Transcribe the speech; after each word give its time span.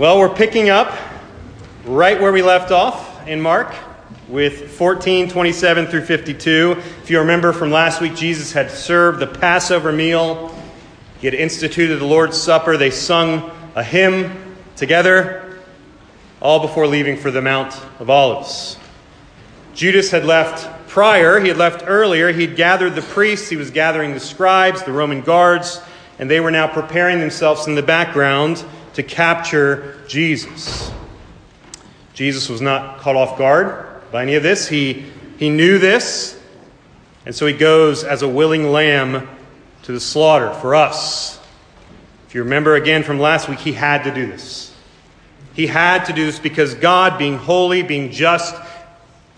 Well, 0.00 0.18
we're 0.18 0.34
picking 0.34 0.70
up 0.70 0.96
right 1.84 2.18
where 2.18 2.32
we 2.32 2.40
left 2.40 2.70
off 2.70 3.28
in 3.28 3.38
Mark 3.38 3.74
with 4.28 4.70
14, 4.70 5.28
27 5.28 5.88
through 5.88 6.06
52. 6.06 6.76
If 7.02 7.10
you 7.10 7.18
remember 7.18 7.52
from 7.52 7.70
last 7.70 8.00
week, 8.00 8.16
Jesus 8.16 8.50
had 8.50 8.70
served 8.70 9.20
the 9.20 9.26
Passover 9.26 9.92
meal, 9.92 10.56
he 11.18 11.26
had 11.26 11.34
instituted 11.34 11.96
the 11.96 12.06
Lord's 12.06 12.40
Supper. 12.40 12.78
They 12.78 12.90
sung 12.90 13.50
a 13.74 13.84
hymn 13.84 14.56
together, 14.74 15.58
all 16.40 16.60
before 16.60 16.86
leaving 16.86 17.18
for 17.18 17.30
the 17.30 17.42
Mount 17.42 17.78
of 17.98 18.08
Olives. 18.08 18.78
Judas 19.74 20.10
had 20.10 20.24
left 20.24 20.88
prior, 20.88 21.38
he 21.40 21.48
had 21.48 21.58
left 21.58 21.84
earlier. 21.86 22.32
He'd 22.32 22.56
gathered 22.56 22.94
the 22.94 23.02
priests, 23.02 23.50
he 23.50 23.56
was 23.56 23.70
gathering 23.70 24.14
the 24.14 24.20
scribes, 24.20 24.82
the 24.82 24.92
Roman 24.92 25.20
guards, 25.20 25.78
and 26.18 26.30
they 26.30 26.40
were 26.40 26.50
now 26.50 26.68
preparing 26.68 27.20
themselves 27.20 27.66
in 27.66 27.74
the 27.74 27.82
background 27.82 28.64
to 29.00 29.08
capture 29.08 29.98
Jesus. 30.06 30.92
Jesus 32.12 32.50
was 32.50 32.60
not 32.60 32.98
caught 32.98 33.16
off 33.16 33.38
guard 33.38 33.86
by 34.12 34.22
any 34.22 34.34
of 34.34 34.42
this. 34.42 34.68
He, 34.68 35.06
he 35.38 35.48
knew 35.48 35.78
this, 35.78 36.38
and 37.24 37.34
so 37.34 37.46
he 37.46 37.54
goes 37.54 38.04
as 38.04 38.20
a 38.20 38.28
willing 38.28 38.70
lamb 38.70 39.26
to 39.84 39.92
the 39.92 40.00
slaughter 40.00 40.52
for 40.52 40.74
us. 40.74 41.40
If 42.28 42.34
you 42.34 42.42
remember 42.42 42.74
again 42.74 43.02
from 43.02 43.18
last 43.18 43.48
week, 43.48 43.58
he 43.60 43.72
had 43.72 44.04
to 44.04 44.14
do 44.14 44.26
this. 44.26 44.76
He 45.54 45.66
had 45.66 46.04
to 46.04 46.12
do 46.12 46.26
this 46.26 46.38
because 46.38 46.74
God, 46.74 47.18
being 47.18 47.38
holy, 47.38 47.82
being 47.82 48.10
just, 48.10 48.54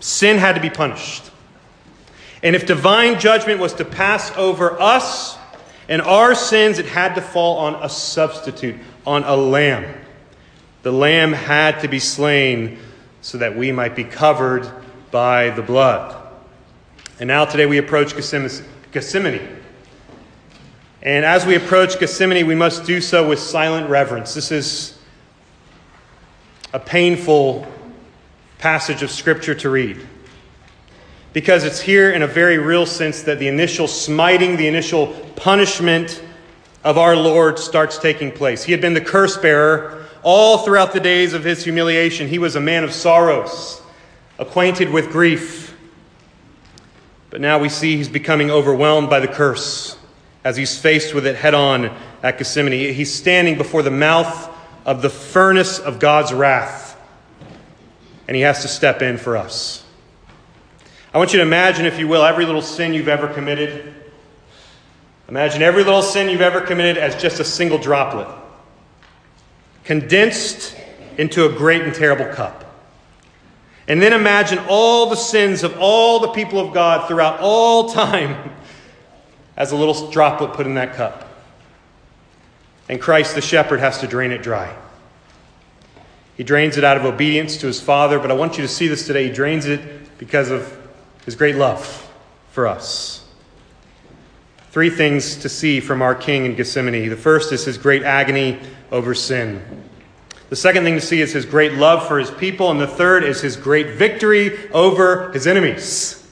sin 0.01 0.39
had 0.39 0.55
to 0.55 0.61
be 0.61 0.69
punished. 0.69 1.31
And 2.43 2.53
if 2.53 2.65
divine 2.65 3.17
judgment 3.17 3.61
was 3.61 3.73
to 3.75 3.85
pass 3.85 4.35
over 4.35 4.79
us 4.81 5.37
and 5.87 6.01
our 6.01 6.33
sins, 6.35 6.79
it 6.79 6.85
had 6.85 7.15
to 7.15 7.21
fall 7.21 7.57
on 7.57 7.75
a 7.83 7.89
substitute, 7.89 8.75
on 9.05 9.23
a 9.23 9.35
lamb. 9.35 9.85
The 10.83 10.91
lamb 10.91 11.33
had 11.33 11.81
to 11.81 11.87
be 11.87 11.99
slain 11.99 12.79
so 13.21 13.37
that 13.37 13.55
we 13.55 13.71
might 13.71 13.95
be 13.95 14.03
covered 14.03 14.69
by 15.11 15.49
the 15.51 15.61
blood. 15.61 16.19
And 17.19 17.27
now 17.27 17.45
today 17.45 17.65
we 17.65 17.77
approach 17.77 18.15
Gethsemane. 18.15 19.59
And 21.01 21.25
as 21.25 21.45
we 21.45 21.55
approach 21.55 21.99
Gethsemane, 21.99 22.47
we 22.47 22.55
must 22.55 22.85
do 22.85 23.01
so 23.01 23.27
with 23.27 23.39
silent 23.39 23.89
reverence. 23.89 24.33
This 24.33 24.51
is 24.51 24.97
a 26.73 26.79
painful 26.79 27.67
passage 28.57 29.03
of 29.03 29.11
Scripture 29.11 29.53
to 29.55 29.69
read. 29.69 30.07
Because 31.33 31.63
it's 31.63 31.81
here 31.81 32.11
in 32.11 32.21
a 32.21 32.27
very 32.27 32.59
real 32.59 32.85
sense 32.85 33.23
that 33.23 33.39
the 33.39 33.47
initial 33.47 33.87
smiting, 33.87 34.55
the 34.55 34.67
initial 34.67 35.07
punishment 35.35 36.23
of 36.83 36.97
our 36.97 37.15
Lord 37.15 37.57
starts 37.57 37.97
taking 37.97 38.31
place. 38.31 38.63
He 38.63 38.71
had 38.71 38.81
been 38.81 38.93
the 38.93 39.01
curse 39.01 39.35
bearer 39.37 40.05
all 40.21 40.59
throughout 40.59 40.93
the 40.93 40.99
days 40.99 41.33
of 41.33 41.43
his 41.43 41.63
humiliation. 41.63 42.27
He 42.27 42.39
was 42.39 42.55
a 42.55 42.61
man 42.61 42.83
of 42.83 42.93
sorrows, 42.93 43.81
acquainted 44.37 44.89
with 44.89 45.11
grief. 45.11 45.75
But 47.29 47.41
now 47.41 47.57
we 47.57 47.69
see 47.69 47.97
he's 47.97 48.09
becoming 48.09 48.51
overwhelmed 48.51 49.09
by 49.09 49.19
the 49.19 49.27
curse 49.27 49.97
as 50.43 50.55
he's 50.55 50.77
faced 50.77 51.13
with 51.13 51.25
it 51.25 51.35
head 51.35 51.53
on 51.53 51.95
at 52.21 52.37
Gethsemane. 52.37 52.93
He's 52.93 53.13
standing 53.13 53.57
before 53.57 53.81
the 53.81 53.91
mouth 53.91 54.49
of 54.85 55.01
the 55.01 55.09
furnace 55.09 55.79
of 55.79 55.99
God's 55.99 56.33
wrath, 56.33 56.99
and 58.27 58.35
he 58.35 58.43
has 58.43 58.61
to 58.61 58.67
step 58.67 59.01
in 59.01 59.17
for 59.17 59.35
us. 59.35 59.82
I 61.13 61.17
want 61.17 61.33
you 61.33 61.37
to 61.37 61.45
imagine, 61.45 61.85
if 61.85 61.99
you 61.99 62.07
will, 62.07 62.23
every 62.23 62.45
little 62.45 62.61
sin 62.61 62.93
you've 62.93 63.07
ever 63.07 63.27
committed 63.27 63.93
Imagine 65.33 65.61
every 65.61 65.83
little 65.83 66.01
sin 66.01 66.29
you've 66.29 66.41
ever 66.41 66.61
committed 66.61 66.97
as 66.97 67.19
just 67.19 67.39
a 67.39 67.43
single 67.43 67.77
droplet, 67.77 68.27
condensed 69.83 70.75
into 71.17 71.45
a 71.45 71.49
great 71.51 71.81
and 71.81 71.93
terrible 71.93 72.25
cup. 72.33 72.59
And 73.87 74.01
then 74.01 74.13
imagine 74.13 74.59
all 74.69 75.09
the 75.09 75.15
sins 75.15 75.63
of 75.63 75.77
all 75.79 76.19
the 76.19 76.29
people 76.29 76.59
of 76.59 76.73
God 76.73 77.07
throughout 77.07 77.39
all 77.39 77.89
time 77.89 78.51
as 79.57 79.71
a 79.71 79.75
little 79.75 80.09
droplet 80.11 80.53
put 80.53 80.65
in 80.65 80.75
that 80.75 80.93
cup. 80.93 81.29
And 82.89 83.01
Christ 83.01 83.35
the 83.35 83.41
shepherd 83.41 83.79
has 83.79 83.99
to 83.99 84.07
drain 84.07 84.31
it 84.31 84.43
dry. 84.43 84.75
He 86.35 86.43
drains 86.43 86.77
it 86.77 86.83
out 86.83 86.97
of 86.97 87.05
obedience 87.05 87.57
to 87.57 87.67
his 87.67 87.79
Father, 87.81 88.19
but 88.19 88.31
I 88.31 88.33
want 88.33 88.57
you 88.57 88.61
to 88.61 88.67
see 88.67 88.87
this 88.87 89.07
today. 89.07 89.27
He 89.27 89.33
drains 89.33 89.65
it 89.65 90.17
because 90.17 90.51
of 90.51 90.82
his 91.25 91.35
great 91.35 91.55
love 91.55 92.09
for 92.51 92.67
us. 92.67 93.25
Three 94.71 94.89
things 94.89 95.37
to 95.37 95.49
see 95.49 95.79
from 95.79 96.01
our 96.01 96.15
King 96.15 96.45
in 96.45 96.55
Gethsemane. 96.55 97.09
The 97.09 97.15
first 97.15 97.51
is 97.51 97.65
his 97.65 97.77
great 97.77 98.03
agony 98.03 98.59
over 98.91 99.13
sin. 99.13 99.61
The 100.49 100.55
second 100.55 100.83
thing 100.83 100.95
to 100.95 101.01
see 101.01 101.21
is 101.21 101.31
his 101.31 101.45
great 101.45 101.73
love 101.73 102.07
for 102.07 102.19
his 102.19 102.31
people. 102.31 102.71
And 102.71 102.79
the 102.79 102.87
third 102.87 103.23
is 103.23 103.41
his 103.41 103.55
great 103.55 103.91
victory 103.91 104.69
over 104.71 105.31
his 105.31 105.47
enemies. 105.47 106.27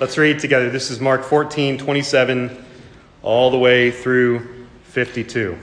Let's 0.00 0.18
read 0.18 0.38
together. 0.38 0.70
This 0.70 0.90
is 0.90 1.00
Mark 1.00 1.22
14, 1.22 1.78
27, 1.78 2.64
all 3.22 3.50
the 3.50 3.58
way 3.58 3.90
through 3.90 4.66
52. 4.84 5.58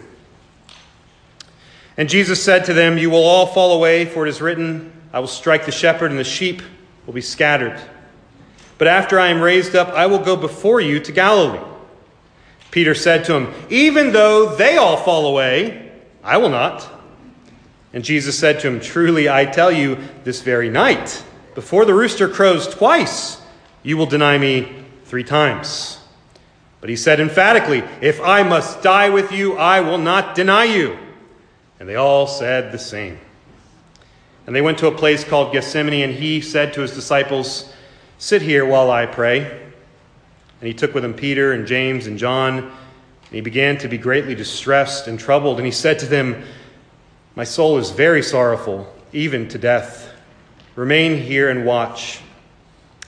And 1.98 2.10
Jesus 2.10 2.42
said 2.42 2.66
to 2.66 2.74
them, 2.74 2.98
You 2.98 3.10
will 3.10 3.24
all 3.24 3.46
fall 3.46 3.74
away, 3.74 4.06
for 4.06 4.26
it 4.26 4.30
is 4.30 4.42
written, 4.42 4.92
I 5.12 5.20
will 5.20 5.28
strike 5.28 5.66
the 5.66 5.72
shepherd, 5.72 6.12
and 6.12 6.20
the 6.20 6.24
sheep 6.24 6.62
will 7.06 7.14
be 7.14 7.22
scattered. 7.22 7.78
But 8.82 8.88
after 8.88 9.20
I 9.20 9.28
am 9.28 9.42
raised 9.42 9.76
up, 9.76 9.90
I 9.90 10.08
will 10.08 10.18
go 10.18 10.36
before 10.36 10.82
you 10.82 11.00
to 11.02 11.12
Galilee. 11.12 11.64
Peter 12.72 12.96
said 12.96 13.26
to 13.26 13.36
him, 13.36 13.54
Even 13.70 14.12
though 14.12 14.56
they 14.56 14.78
all 14.78 14.98
fall 14.98 15.28
away, 15.28 15.92
I 16.24 16.38
will 16.38 16.50
not. 16.50 16.90
And 17.94 18.04
Jesus 18.04 18.40
said 18.40 18.60
to 18.62 18.68
him, 18.68 18.80
Truly 18.80 19.30
I 19.30 19.46
tell 19.46 19.72
you, 19.72 20.00
this 20.24 20.42
very 20.42 20.72
night, 20.72 21.24
before 21.54 21.86
the 21.86 21.94
rooster 21.94 22.28
crows 22.28 22.68
twice, 22.68 23.40
you 23.84 23.98
will 23.98 24.08
deny 24.08 24.40
me 24.40 24.84
three 25.06 25.26
times. 25.26 26.00
But 26.80 26.90
he 26.90 26.96
said 26.96 27.20
emphatically, 27.20 27.84
If 28.02 28.20
I 28.20 28.42
must 28.42 28.82
die 28.82 29.10
with 29.10 29.32
you, 29.32 29.60
I 29.60 29.82
will 29.82 30.00
not 30.00 30.34
deny 30.34 30.64
you. 30.64 30.98
And 31.80 31.88
they 31.88 31.98
all 31.98 32.26
said 32.26 32.72
the 32.72 32.80
same. 32.80 33.20
And 34.48 34.56
they 34.56 34.62
went 34.62 34.80
to 34.80 34.88
a 34.88 34.92
place 34.92 35.24
called 35.24 35.54
Gethsemane, 35.54 36.02
and 36.02 36.14
he 36.16 36.42
said 36.42 36.74
to 36.74 36.82
his 36.82 36.96
disciples, 36.96 37.72
Sit 38.22 38.44
here 38.44 38.68
while 38.68 38.92
I 38.92 39.08
pray. 39.08 39.40
And 39.40 40.68
he 40.68 40.76
took 40.76 40.94
with 40.94 41.04
him 41.04 41.16
Peter 41.16 41.54
and 41.54 41.66
James 41.66 42.06
and 42.06 42.20
John. 42.20 42.60
And 42.60 42.72
he 43.32 43.42
began 43.42 43.80
to 43.80 43.88
be 43.88 43.98
greatly 43.98 44.36
distressed 44.36 45.08
and 45.08 45.20
troubled. 45.20 45.58
And 45.58 45.66
he 45.66 45.72
said 45.72 45.98
to 45.98 46.06
them, 46.06 46.44
My 47.36 47.44
soul 47.44 47.80
is 47.80 47.90
very 47.90 48.22
sorrowful, 48.22 48.94
even 49.12 49.48
to 49.48 49.58
death. 49.58 50.14
Remain 50.76 51.18
here 51.18 51.50
and 51.50 51.66
watch. 51.66 52.20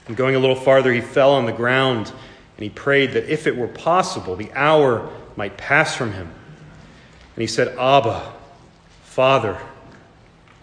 And 0.08 0.16
going 0.16 0.34
a 0.34 0.40
little 0.40 0.56
farther, 0.56 0.92
he 0.92 1.00
fell 1.00 1.30
on 1.30 1.46
the 1.46 1.52
ground 1.52 2.08
and 2.08 2.64
he 2.64 2.70
prayed 2.70 3.12
that 3.12 3.32
if 3.32 3.46
it 3.46 3.56
were 3.56 3.68
possible, 3.68 4.34
the 4.34 4.50
hour 4.52 5.08
might 5.36 5.56
pass 5.56 5.94
from 5.94 6.10
him. 6.10 6.26
And 6.26 7.40
he 7.40 7.46
said, 7.46 7.68
Abba, 7.78 8.32
Father, 9.04 9.60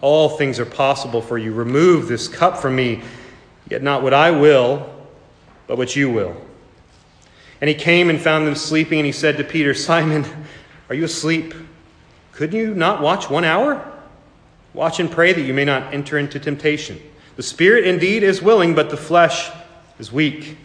all 0.02 0.28
things 0.28 0.60
are 0.60 0.66
possible 0.66 1.22
for 1.22 1.38
you. 1.38 1.54
Remove 1.54 2.06
this 2.06 2.28
cup 2.28 2.58
from 2.58 2.76
me, 2.76 3.00
yet 3.72 3.82
not 3.82 4.02
what 4.02 4.12
I 4.12 4.30
will, 4.30 4.86
but 5.66 5.78
what 5.78 5.96
you 5.96 6.10
will. 6.10 6.36
And 7.58 7.68
he 7.68 7.74
came 7.74 8.10
and 8.10 8.20
found 8.20 8.46
them 8.46 8.54
sleeping, 8.54 8.98
and 8.98 9.06
he 9.06 9.12
said 9.12 9.38
to 9.38 9.44
Peter, 9.44 9.72
Simon, 9.72 10.26
are 10.90 10.94
you 10.94 11.04
asleep? 11.04 11.54
Could 12.32 12.52
you 12.52 12.74
not 12.74 13.00
watch 13.00 13.30
one 13.30 13.44
hour? 13.44 13.82
Watch 14.74 15.00
and 15.00 15.10
pray 15.10 15.32
that 15.32 15.40
you 15.40 15.54
may 15.54 15.64
not 15.64 15.94
enter 15.94 16.18
into 16.18 16.38
temptation. 16.38 17.00
The 17.36 17.42
spirit 17.42 17.86
indeed 17.86 18.22
is 18.22 18.42
willing, 18.42 18.74
but 18.74 18.90
the 18.90 18.98
flesh 18.98 19.50
is 19.98 20.12
weak. 20.12 20.58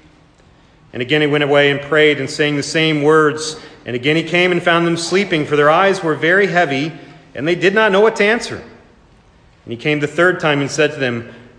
And 0.91 1.01
again 1.01 1.21
he 1.21 1.27
went 1.27 1.45
away 1.45 1.71
and 1.71 1.79
prayed 1.79 2.19
and 2.19 2.29
saying 2.29 2.57
the 2.57 2.63
same 2.63 3.03
words. 3.03 3.57
And 3.85 3.95
again 3.95 4.17
he 4.17 4.23
came 4.23 4.51
and 4.51 4.61
found 4.61 4.85
them 4.85 4.97
sleeping, 4.97 5.45
for 5.45 5.55
their 5.55 5.69
eyes 5.69 6.03
were 6.03 6.15
very 6.15 6.47
heavy, 6.47 6.91
and 7.33 7.47
they 7.47 7.55
did 7.55 7.73
not 7.73 7.93
know 7.93 8.01
what 8.01 8.17
to 8.17 8.25
answer. 8.25 8.57
And 8.57 9.71
he 9.71 9.77
came 9.77 10.01
the 10.01 10.07
third 10.07 10.41
time 10.41 10.59
and 10.59 10.69
said 10.69 10.91
to 10.91 10.99
them, 10.99 11.33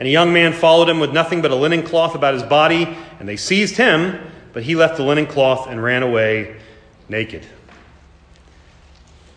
And 0.00 0.08
a 0.08 0.10
young 0.10 0.32
man 0.32 0.54
followed 0.54 0.88
him 0.88 0.98
with 0.98 1.12
nothing 1.12 1.42
but 1.42 1.50
a 1.50 1.54
linen 1.54 1.82
cloth 1.82 2.14
about 2.14 2.32
his 2.32 2.42
body, 2.42 2.96
and 3.18 3.28
they 3.28 3.36
seized 3.36 3.76
him, 3.76 4.18
but 4.54 4.62
he 4.62 4.74
left 4.74 4.96
the 4.96 5.02
linen 5.02 5.26
cloth 5.26 5.68
and 5.68 5.80
ran 5.82 6.02
away 6.02 6.56
naked. 7.10 7.46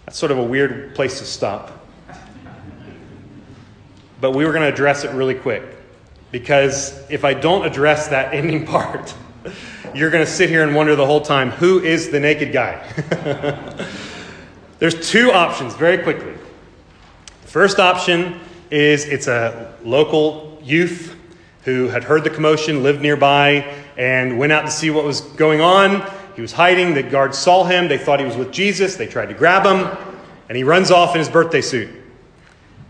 That's 0.06 0.18
sort 0.18 0.32
of 0.32 0.38
a 0.38 0.44
weird 0.44 0.96
place 0.96 1.20
to 1.20 1.26
stop. 1.26 1.86
But 4.22 4.32
we 4.32 4.46
were 4.46 4.54
going 4.54 4.64
to 4.64 4.72
address 4.72 5.04
it 5.04 5.12
really 5.12 5.36
quick. 5.36 5.64
Because 6.32 6.98
if 7.12 7.26
I 7.26 7.34
don't 7.34 7.66
address 7.66 8.08
that 8.08 8.34
ending 8.34 8.66
part, 8.66 9.14
you're 9.94 10.12
going 10.12 10.26
to 10.26 10.32
sit 10.32 10.50
here 10.50 10.64
and 10.64 10.74
wonder 10.74 10.96
the 10.96 11.06
whole 11.06 11.20
time 11.20 11.52
who 11.52 11.82
is 11.82 12.10
the 12.10 12.22
naked 12.22 12.54
guy? 12.54 12.82
There's 14.80 15.10
two 15.10 15.34
options 15.34 15.76
very 15.76 15.98
quickly. 15.98 16.36
First 17.42 17.80
option 17.80 18.40
is 18.72 19.04
it's 19.06 19.28
a 19.28 19.76
local 19.84 20.53
youth 20.64 21.16
who 21.64 21.88
had 21.88 22.04
heard 22.04 22.24
the 22.24 22.30
commotion, 22.30 22.84
lived 22.84 23.02
nearby, 23.02 23.76
and 23.98 24.38
went 24.38 24.52
out 24.52 24.66
to 24.66 24.72
see 24.72 24.90
what 24.90 25.06
was 25.06 25.22
going 25.22 25.62
on. 25.62 26.10
He 26.36 26.42
was 26.42 26.52
hiding. 26.52 26.94
The 26.94 27.04
guards 27.04 27.38
saw 27.38 27.64
him. 27.64 27.88
They 27.88 27.98
thought 27.98 28.20
he 28.20 28.26
was 28.26 28.36
with 28.36 28.52
Jesus. 28.52 28.96
They 28.96 29.08
tried 29.08 29.28
to 29.28 29.34
grab 29.34 29.66
him, 29.66 29.98
and 30.50 30.58
he 30.58 30.64
runs 30.64 30.92
off 30.92 31.16
in 31.16 31.20
his 31.20 31.30
birthday 31.30 31.62
suit. 31.62 31.90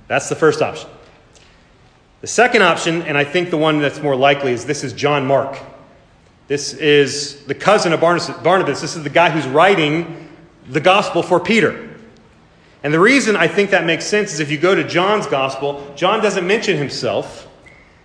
That's 0.07 0.29
the 0.29 0.35
first 0.35 0.61
option. 0.61 0.89
The 2.21 2.27
second 2.27 2.61
option, 2.61 3.01
and 3.03 3.17
I 3.17 3.25
think 3.25 3.49
the 3.49 3.57
one 3.57 3.79
that's 3.79 4.01
more 4.01 4.15
likely, 4.15 4.53
is 4.53 4.65
this 4.65 4.83
is 4.83 4.93
John 4.93 5.25
Mark. 5.27 5.59
This 6.47 6.73
is 6.73 7.43
the 7.45 7.55
cousin 7.55 7.93
of 7.93 8.01
Barnabas. 8.01 8.81
This 8.81 8.95
is 8.95 9.03
the 9.03 9.09
guy 9.09 9.29
who's 9.29 9.47
writing 9.47 10.29
the 10.67 10.79
gospel 10.79 11.21
for 11.21 11.39
Peter. 11.39 11.89
And 12.81 12.93
the 12.93 12.99
reason 12.99 13.35
I 13.35 13.47
think 13.47 13.69
that 13.69 13.85
makes 13.85 14.05
sense 14.05 14.33
is 14.33 14.39
if 14.39 14.51
you 14.51 14.57
go 14.57 14.73
to 14.73 14.83
John's 14.83 15.27
gospel, 15.27 15.93
John 15.95 16.21
doesn't 16.21 16.45
mention 16.45 16.77
himself. 16.77 17.47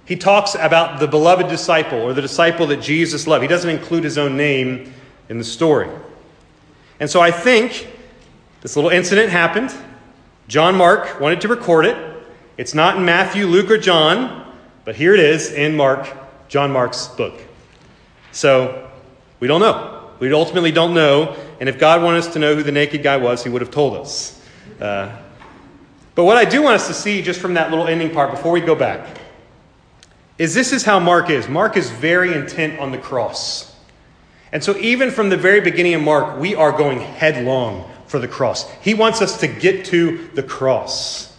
He 0.09 0.17
talks 0.17 0.55
about 0.55 1.01
the 1.01 1.07
beloved 1.07 1.49
disciple 1.49 1.99
or 1.99 2.15
the 2.15 2.23
disciple 2.23 2.67
that 2.69 2.81
Jesus 2.81 3.27
loved. 3.27 3.43
He 3.43 3.49
doesn't 3.49 3.69
include 3.69 4.05
his 4.05 4.17
own 4.17 4.39
name 4.39 4.95
in 5.29 5.37
the 5.37 5.45
story. 5.45 5.91
And 6.99 7.11
so 7.11 7.21
I 7.21 7.31
think 7.31 7.87
this 8.63 8.75
little 8.75 8.91
incident 8.91 9.29
happened. 9.29 9.71
John 10.49 10.77
Mark 10.77 11.21
wanted 11.21 11.43
to 11.43 11.49
record 11.49 11.85
it. 11.85 12.25
It's 12.57 12.73
not 12.73 12.97
in 12.97 13.05
Matthew, 13.05 13.45
Luke, 13.45 13.71
or 13.71 13.77
John, 13.77 14.51
but 14.87 14.97
here 14.97 15.13
it 15.13 15.21
is 15.21 15.53
in 15.53 15.77
Mark, 15.77 16.09
John 16.49 16.73
Mark's 16.73 17.09
book. 17.09 17.39
So 18.33 18.91
we 19.41 19.47
don't 19.47 19.61
know. 19.61 20.09
We 20.21 20.33
ultimately 20.33 20.73
don't 20.73 20.95
know. 20.95 21.37
And 21.61 21.69
if 21.69 21.79
God 21.79 22.03
wanted 22.03 22.21
us 22.21 22.33
to 22.33 22.39
know 22.39 22.55
who 22.55 22.63
the 22.63 22.73
naked 22.73 23.03
guy 23.03 23.19
was, 23.19 23.45
he 23.45 23.51
would 23.51 23.61
have 23.61 23.71
told 23.71 23.95
us. 23.99 24.43
Uh, 24.81 25.15
but 26.15 26.25
what 26.25 26.39
I 26.39 26.47
do 26.47 26.63
want 26.63 26.77
us 26.77 26.87
to 26.87 26.95
see 26.95 27.21
just 27.21 27.41
from 27.41 27.53
that 27.55 27.69
little 27.69 27.87
ending 27.87 28.11
part 28.11 28.31
before 28.31 28.53
we 28.53 28.63
go 28.63 28.75
back 28.75 29.19
is 30.39 30.55
this 30.55 30.73
is 30.73 30.85
how 30.85 31.01
Mark 31.01 31.31
is. 31.31 31.49
Mark 31.49 31.77
is 31.77 31.91
very 31.91 32.33
intent 32.33 32.79
on 32.79 32.93
the 32.93 32.99
cross. 32.99 33.75
And 34.53 34.63
so, 34.65 34.77
even 34.79 35.11
from 35.11 35.29
the 35.29 35.37
very 35.37 35.61
beginning 35.61 35.95
of 35.95 36.03
Mark, 36.03 36.39
we 36.39 36.55
are 36.55 36.73
going 36.73 37.01
headlong 37.01 37.91
for 38.07 38.19
the 38.19 38.29
cross. 38.29 38.71
He 38.81 38.95
wants 38.95 39.21
us 39.21 39.41
to 39.41 39.49
get 39.49 39.85
to 39.87 40.29
the 40.35 40.43
cross. 40.43 41.37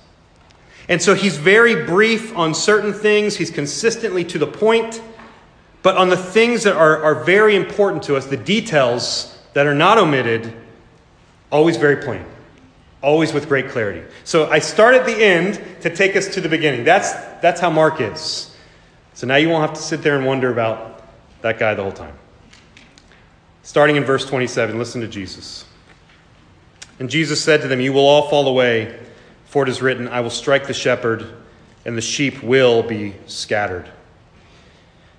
And 0.88 1.02
so, 1.02 1.16
he's 1.16 1.38
very 1.38 1.86
brief 1.86 2.38
on 2.38 2.54
certain 2.54 2.94
things, 2.94 3.38
he's 3.38 3.50
consistently 3.50 4.24
to 4.26 4.38
the 4.38 4.48
point. 4.48 5.02
But 5.82 5.96
on 5.96 6.10
the 6.10 6.18
things 6.18 6.64
that 6.64 6.76
are, 6.76 7.02
are 7.02 7.24
very 7.24 7.56
important 7.56 8.04
to 8.04 8.18
us, 8.18 8.26
the 8.26 8.38
details 8.38 9.38
that 9.54 9.66
are 9.66 9.74
not 9.74 9.98
omitted, 9.98 10.54
always 11.52 11.78
very 11.78 11.96
plain, 11.96 12.26
always 13.02 13.34
with 13.34 13.48
great 13.48 13.70
clarity. 13.70 14.04
So 14.26 14.50
I 14.50 14.60
start 14.60 14.96
at 14.96 15.06
the 15.06 15.16
end 15.16 15.62
to 15.82 15.90
take 15.90 16.18
us 16.18 16.28
to 16.34 16.42
the 16.42 16.50
beginning. 16.50 16.84
That's, 16.84 17.14
that's 17.42 17.62
how 17.62 17.70
Mark 17.70 18.02
is. 18.02 18.49
So 19.20 19.28
now 19.28 19.36
you 19.36 19.50
won't 19.50 19.68
have 19.68 19.76
to 19.76 19.82
sit 19.82 20.02
there 20.02 20.16
and 20.16 20.26
wonder 20.26 20.50
about 20.50 21.04
that 21.42 21.60
guy 21.60 21.74
the 21.74 21.84
whole 21.84 21.92
time. 21.92 22.18
Starting 23.64 23.98
in 23.98 24.06
verse 24.06 24.26
27, 24.26 24.80
listen 24.80 25.02
to 25.02 25.10
Jesus. 25.10 25.66
And 27.00 27.10
Jesus 27.10 27.44
said 27.44 27.62
to 27.64 27.68
them, 27.68 27.82
You 27.82 27.92
will 27.92 28.08
all 28.08 28.30
fall 28.30 28.48
away, 28.48 28.98
for 29.44 29.64
it 29.64 29.68
is 29.68 29.82
written, 29.82 30.08
I 30.08 30.22
will 30.22 30.30
strike 30.30 30.68
the 30.68 30.74
shepherd, 30.74 31.34
and 31.84 31.98
the 31.98 32.02
sheep 32.02 32.42
will 32.42 32.82
be 32.82 33.14
scattered. 33.28 33.90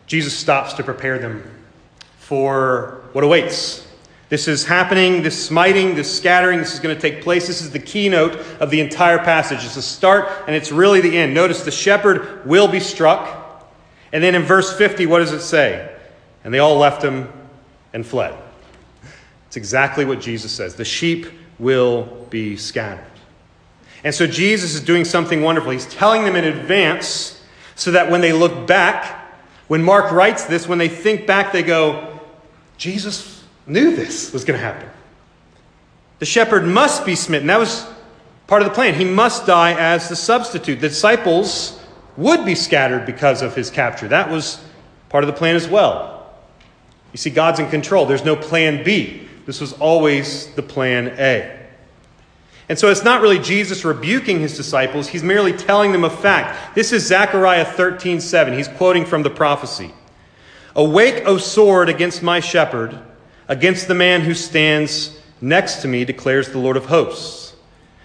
Jesus 0.07 0.35
stops 0.35 0.73
to 0.73 0.83
prepare 0.83 1.19
them 1.19 1.43
for 2.17 3.03
what 3.13 3.23
awaits. 3.23 3.87
This 4.31 4.49
is 4.49 4.65
happening, 4.65 5.23
this 5.23 5.45
smiting, 5.45 5.95
this 5.95 6.17
scattering, 6.17 6.59
this 6.59 6.73
is 6.73 6.81
going 6.81 6.97
to 6.97 7.03
take 7.03 7.23
place. 7.23 7.49
This 7.49 7.61
is 7.61 7.71
the 7.71 7.79
keynote 7.79 8.39
of 8.61 8.71
the 8.71 8.81
entire 8.81 9.19
passage. 9.19 9.63
It's 9.63 9.75
the 9.75 9.83
start 9.83 10.27
and 10.47 10.57
it's 10.57 10.73
really 10.73 11.03
the 11.03 11.19
end. 11.19 11.35
Notice 11.35 11.65
the 11.65 11.71
shepherd 11.71 12.47
will 12.47 12.67
be 12.67 12.81
struck. 12.81 13.40
And 14.13 14.23
then 14.23 14.35
in 14.35 14.43
verse 14.43 14.77
50, 14.77 15.07
what 15.07 15.21
does 15.21 15.33
it 15.33 15.41
say? 15.41 15.95
And 16.45 16.53
they 16.53 16.59
all 16.59 16.77
left 16.77 17.03
him 17.03 17.29
and 17.93 18.05
fled. 18.05 18.35
It's 19.47 19.57
exactly 19.57 20.05
what 20.05 20.21
Jesus 20.21 20.53
says. 20.53 20.75
The 20.75 20.85
sheep 20.85 21.27
will 21.59 22.27
be 22.31 22.57
scattered. 22.57 23.05
And 24.03 24.15
so 24.15 24.27
Jesus 24.27 24.75
is 24.75 24.81
doing 24.81 25.05
something 25.05 25.43
wonderful. 25.43 25.71
He's 25.73 25.87
telling 25.87 26.25
them 26.25 26.37
in 26.37 26.45
advance 26.45 27.43
so 27.75 27.91
that 27.93 28.11
when 28.11 28.21
they 28.21 28.33
look 28.33 28.67
back, 28.67 29.17
when 29.69 29.83
Mark 29.83 30.11
writes 30.13 30.45
this, 30.45 30.67
when 30.67 30.79
they 30.79 30.89
think 30.89 31.27
back, 31.27 31.53
they 31.53 31.63
go, 31.63 32.21
Jesus 32.79 33.45
knew 33.67 33.95
this 33.95 34.33
was 34.33 34.45
going 34.45 34.59
to 34.59 34.65
happen. 34.65 34.89
The 36.19 36.27
shepherd 36.27 36.65
must 36.65 37.05
be 37.05 37.15
smitten. 37.15 37.47
That 37.49 37.59
was 37.59 37.87
part 38.47 38.63
of 38.63 38.69
the 38.69 38.75
plan. 38.75 38.95
He 38.95 39.05
must 39.05 39.47
die 39.47 39.73
as 39.73 40.09
the 40.09 40.17
substitute. 40.17 40.81
The 40.81 40.89
disciples 40.89 41.80
would 42.21 42.45
be 42.45 42.55
scattered 42.55 43.07
because 43.07 43.43
of 43.43 43.55
his 43.55 43.71
capture. 43.71 44.09
That 44.09 44.31
was 44.31 44.63
part 45.09 45.25
of 45.25 45.29
the 45.29 45.37
plan 45.37 45.57
as 45.57 45.67
well. 45.67 46.33
You 47.13 47.19
see, 47.19 47.31
God's 47.31 47.59
in 47.59 47.69
control. 47.69 48.07
There's 48.07 48.25
no 48.25 48.37
plan 48.37 48.85
B. 48.85 49.27
This 49.47 49.61
was 49.61 49.73
always 49.75 50.47
the 50.55 50.63
plan 50.63 51.09
A. 51.19 51.59
And 52.69 52.79
so 52.79 52.89
it's 52.89 53.03
not 53.03 53.21
really 53.21 53.41
Jesus 53.41 53.85
rebuking 53.85 54.39
his 54.39 54.57
disciples, 54.57 55.09
he's 55.09 55.25
merely 55.25 55.53
telling 55.53 55.91
them 55.91 56.05
a 56.05 56.11
fact. 56.11 56.77
This 56.77 56.93
is 56.93 57.05
Zechariah 57.05 57.65
13 57.65 58.21
7. 58.21 58.57
He's 58.57 58.69
quoting 58.69 59.05
from 59.05 59.25
the 59.25 59.31
prophecy 59.31 59.93
Awake, 60.77 61.25
O 61.27 61.37
sword, 61.37 61.89
against 61.89 62.23
my 62.23 62.39
shepherd, 62.39 62.97
against 63.49 63.89
the 63.89 63.95
man 63.95 64.21
who 64.21 64.35
stands 64.35 65.19
next 65.41 65.83
to 65.83 65.89
me, 65.89 66.05
declares 66.05 66.51
the 66.51 66.59
Lord 66.59 66.77
of 66.77 66.85
hosts. 66.85 67.57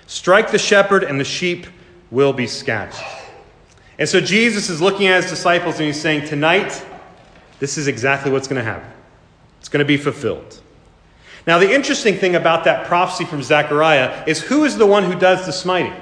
Strike 0.08 0.52
the 0.52 0.58
shepherd, 0.58 1.04
and 1.04 1.20
the 1.20 1.26
sheep 1.26 1.68
will 2.10 2.34
be 2.34 2.48
scattered. 2.48 3.00
And 3.98 4.08
so 4.10 4.20
Jesus 4.20 4.70
is 4.70 4.82
looking 4.82 5.08
at 5.08 5.24
his 5.24 5.32
disciples 5.32 5.76
and 5.76 5.86
he's 5.86 6.00
saying, 6.00 6.28
Tonight, 6.28 6.86
this 7.60 7.78
is 7.78 7.88
exactly 7.88 8.32
what's 8.32 8.48
going 8.48 8.64
to 8.64 8.64
happen. 8.64 8.90
It's 9.60 9.70
going 9.70 9.84
to 9.84 9.88
be 9.88 9.98
fulfilled. 9.98 10.62
Now, 11.48 11.60
the 11.60 11.72
interesting 11.72 12.16
thing 12.16 12.36
about 12.36 12.64
that 12.64 12.88
prophecy 12.88 13.26
from 13.26 13.44
Zechariah 13.44 14.24
is 14.28 14.42
who 14.42 14.66
is 14.66 14.78
the 14.78 14.86
one 14.86 15.04
who 15.04 15.18
does 15.18 15.46
the 15.46 15.52
smiting? 15.52 15.94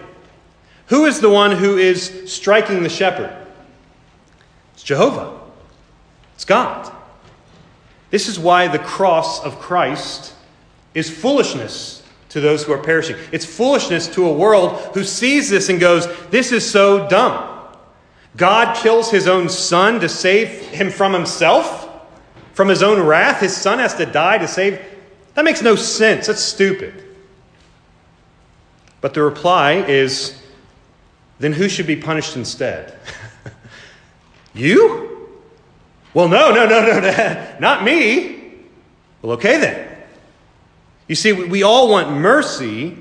Who 0.87 1.05
is 1.05 1.19
the 1.19 1.29
one 1.29 1.51
who 1.51 1.77
is 1.77 2.31
striking 2.31 2.83
the 2.83 2.89
shepherd? 2.89 3.35
It's 4.73 4.83
Jehovah. 4.83 5.39
It's 6.35 6.45
God. 6.45 6.91
This 8.09 8.27
is 8.27 8.39
why 8.39 8.67
the 8.67 8.79
cross 8.79 9.43
of 9.43 9.59
Christ 9.59 10.33
is 10.93 11.09
foolishness 11.09 12.03
to 12.29 12.39
those 12.39 12.63
who 12.63 12.73
are 12.73 12.81
perishing. 12.81 13.15
It's 13.31 13.45
foolishness 13.45 14.07
to 14.09 14.25
a 14.25 14.33
world 14.33 14.79
who 14.93 15.03
sees 15.03 15.49
this 15.49 15.69
and 15.69 15.79
goes, 15.79 16.07
This 16.29 16.51
is 16.51 16.69
so 16.69 17.07
dumb. 17.07 17.52
God 18.35 18.75
kills 18.75 19.11
his 19.11 19.27
own 19.27 19.49
son 19.49 19.99
to 19.99 20.09
save 20.09 20.49
him 20.69 20.89
from 20.89 21.13
himself? 21.13 21.83
from 22.53 22.67
his 22.67 22.81
own 22.81 23.01
wrath. 23.05 23.41
His 23.41 23.55
son 23.55 23.79
has 23.79 23.95
to 23.95 24.05
die 24.05 24.37
to 24.37 24.47
save. 24.47 24.79
That 25.33 25.43
makes 25.43 25.61
no 25.61 25.75
sense. 25.75 26.27
That's 26.27 26.41
stupid. 26.41 27.03
But 29.01 29.13
the 29.13 29.23
reply 29.23 29.73
is 29.73 30.41
then 31.39 31.51
who 31.51 31.67
should 31.67 31.87
be 31.87 31.95
punished 31.95 32.37
instead? 32.37 32.97
you? 34.53 35.29
Well, 36.13 36.29
no, 36.29 36.53
no, 36.53 36.67
no, 36.67 36.99
no, 36.99 37.55
not 37.59 37.83
me. 37.83 38.53
Well, 39.21 39.33
okay 39.33 39.57
then. 39.57 39.89
You 41.07 41.15
see, 41.15 41.33
we 41.33 41.63
all 41.63 41.89
want 41.89 42.11
mercy, 42.11 42.97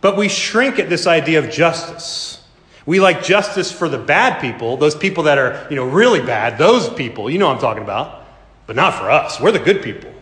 but 0.00 0.16
we 0.16 0.28
shrink 0.28 0.78
at 0.78 0.88
this 0.88 1.06
idea 1.06 1.38
of 1.38 1.50
justice. 1.50 2.43
We 2.86 3.00
like 3.00 3.22
justice 3.22 3.72
for 3.72 3.88
the 3.88 3.98
bad 3.98 4.40
people, 4.40 4.76
those 4.76 4.94
people 4.94 5.24
that 5.24 5.38
are, 5.38 5.66
you 5.70 5.76
know, 5.76 5.86
really 5.86 6.20
bad, 6.20 6.58
those 6.58 6.88
people, 6.88 7.30
you 7.30 7.38
know 7.38 7.48
I'm 7.48 7.58
talking 7.58 7.82
about 7.82 8.24
but 8.66 8.76
not 8.76 8.94
for 8.94 9.10
us. 9.10 9.40
We're 9.40 9.52
the 9.52 9.58
good 9.58 9.82
people. 9.82 10.12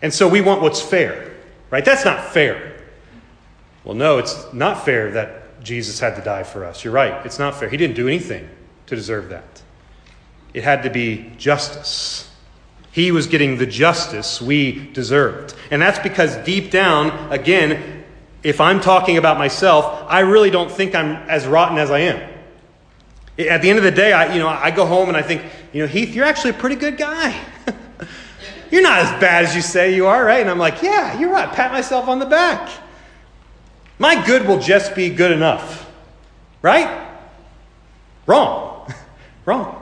And 0.00 0.12
so 0.12 0.28
we 0.28 0.40
want 0.40 0.62
what's 0.62 0.80
fair, 0.80 1.34
right? 1.70 1.84
That's 1.84 2.04
not 2.04 2.32
fair. 2.32 2.76
Well, 3.84 3.94
no, 3.94 4.18
it's 4.18 4.52
not 4.52 4.84
fair 4.84 5.12
that 5.12 5.62
Jesus 5.62 5.98
had 5.98 6.14
to 6.16 6.22
die 6.22 6.44
for 6.44 6.64
us. 6.64 6.84
You're 6.84 6.92
right, 6.92 7.24
it's 7.26 7.38
not 7.38 7.56
fair. 7.56 7.68
He 7.68 7.76
didn't 7.76 7.96
do 7.96 8.06
anything 8.06 8.48
to 8.86 8.96
deserve 8.96 9.30
that. 9.30 9.62
It 10.54 10.64
had 10.64 10.82
to 10.84 10.90
be 10.90 11.32
justice. 11.36 12.30
He 12.90 13.12
was 13.12 13.26
getting 13.26 13.58
the 13.58 13.66
justice 13.66 14.40
we 14.40 14.88
deserved. 14.92 15.54
And 15.70 15.82
that's 15.82 15.98
because 15.98 16.36
deep 16.38 16.70
down, 16.70 17.32
again, 17.32 17.97
if 18.42 18.60
I'm 18.60 18.80
talking 18.80 19.16
about 19.16 19.38
myself, 19.38 20.04
I 20.08 20.20
really 20.20 20.50
don't 20.50 20.70
think 20.70 20.94
I'm 20.94 21.16
as 21.28 21.46
rotten 21.46 21.78
as 21.78 21.90
I 21.90 22.00
am. 22.00 22.16
At 23.38 23.62
the 23.62 23.70
end 23.70 23.78
of 23.78 23.84
the 23.84 23.90
day, 23.90 24.12
I, 24.12 24.32
you 24.32 24.40
know, 24.40 24.48
I 24.48 24.70
go 24.70 24.86
home 24.86 25.08
and 25.08 25.16
I 25.16 25.22
think, 25.22 25.42
you 25.72 25.82
know, 25.82 25.88
Heath, 25.88 26.14
you're 26.14 26.24
actually 26.24 26.50
a 26.50 26.54
pretty 26.54 26.76
good 26.76 26.96
guy. 26.96 27.38
you're 28.70 28.82
not 28.82 28.98
as 28.98 29.20
bad 29.20 29.44
as 29.44 29.54
you 29.54 29.62
say 29.62 29.94
you 29.94 30.06
are, 30.06 30.24
right? 30.24 30.40
And 30.40 30.50
I'm 30.50 30.58
like, 30.58 30.82
yeah, 30.82 31.18
you're 31.18 31.30
right. 31.30 31.50
Pat 31.52 31.72
myself 31.72 32.08
on 32.08 32.18
the 32.18 32.26
back. 32.26 32.70
My 33.98 34.24
good 34.24 34.46
will 34.46 34.58
just 34.58 34.94
be 34.94 35.10
good 35.10 35.32
enough, 35.32 35.90
right? 36.62 37.08
Wrong. 38.26 38.92
Wrong. 39.44 39.74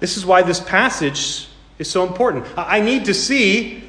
This 0.00 0.16
is 0.16 0.24
why 0.24 0.42
this 0.42 0.60
passage 0.60 1.48
is 1.78 1.90
so 1.90 2.06
important. 2.06 2.46
I 2.56 2.80
need 2.80 3.04
to 3.06 3.14
see 3.14 3.82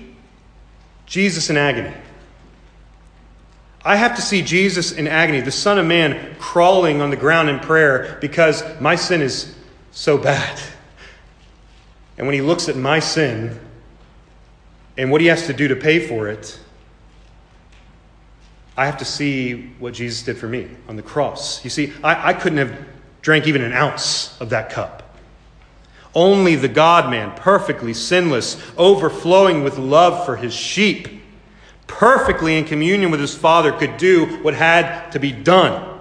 Jesus 1.05 1.49
in 1.49 1.57
agony. 1.57 1.95
I 3.83 3.95
have 3.95 4.15
to 4.17 4.21
see 4.21 4.41
Jesus 4.41 4.91
in 4.91 5.07
agony, 5.07 5.41
the 5.41 5.51
Son 5.51 5.79
of 5.79 5.85
Man 5.85 6.35
crawling 6.37 7.01
on 7.01 7.09
the 7.09 7.15
ground 7.15 7.49
in 7.49 7.59
prayer 7.59 8.17
because 8.19 8.63
my 8.81 8.95
sin 8.95 9.21
is 9.21 9.55
so 9.91 10.17
bad. 10.17 10.59
And 12.17 12.27
when 12.27 12.33
he 12.33 12.41
looks 12.41 12.67
at 12.67 12.75
my 12.75 12.99
sin 12.99 13.57
and 14.97 15.09
what 15.09 15.21
he 15.21 15.27
has 15.27 15.47
to 15.47 15.53
do 15.53 15.69
to 15.69 15.75
pay 15.77 16.05
for 16.05 16.27
it, 16.27 16.59
I 18.75 18.85
have 18.85 18.97
to 18.97 19.05
see 19.05 19.73
what 19.79 19.93
Jesus 19.93 20.23
did 20.23 20.37
for 20.37 20.47
me 20.47 20.69
on 20.87 20.97
the 20.97 21.01
cross. 21.01 21.63
You 21.63 21.69
see, 21.69 21.93
I, 22.03 22.29
I 22.29 22.33
couldn't 22.33 22.59
have 22.59 22.77
drank 23.21 23.47
even 23.47 23.61
an 23.61 23.73
ounce 23.73 24.39
of 24.41 24.49
that 24.49 24.69
cup. 24.69 25.17
Only 26.13 26.55
the 26.55 26.67
God 26.67 27.09
man, 27.09 27.31
perfectly 27.35 27.93
sinless, 27.93 28.61
overflowing 28.77 29.63
with 29.63 29.77
love 29.77 30.25
for 30.25 30.35
his 30.35 30.53
sheep 30.53 31.18
perfectly 31.89 32.57
in 32.57 32.63
communion 32.63 33.11
with 33.11 33.19
his 33.19 33.35
Father, 33.35 33.73
could 33.73 33.97
do 33.97 34.25
what 34.41 34.53
had 34.53 35.09
to 35.11 35.19
be 35.19 35.33
done. 35.33 35.99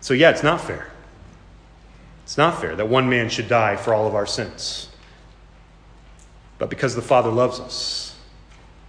So, 0.00 0.14
yeah, 0.14 0.30
it's 0.30 0.42
not 0.42 0.62
fair. 0.62 0.90
It's 2.22 2.38
not 2.38 2.60
fair 2.60 2.76
that 2.76 2.88
one 2.88 3.10
man 3.10 3.28
should 3.28 3.48
die 3.48 3.76
for 3.76 3.92
all 3.92 4.06
of 4.06 4.14
our 4.14 4.24
sins. 4.24 4.88
But 6.58 6.70
because 6.70 6.94
the 6.94 7.02
Father 7.02 7.30
loves 7.30 7.60
us, 7.60 8.16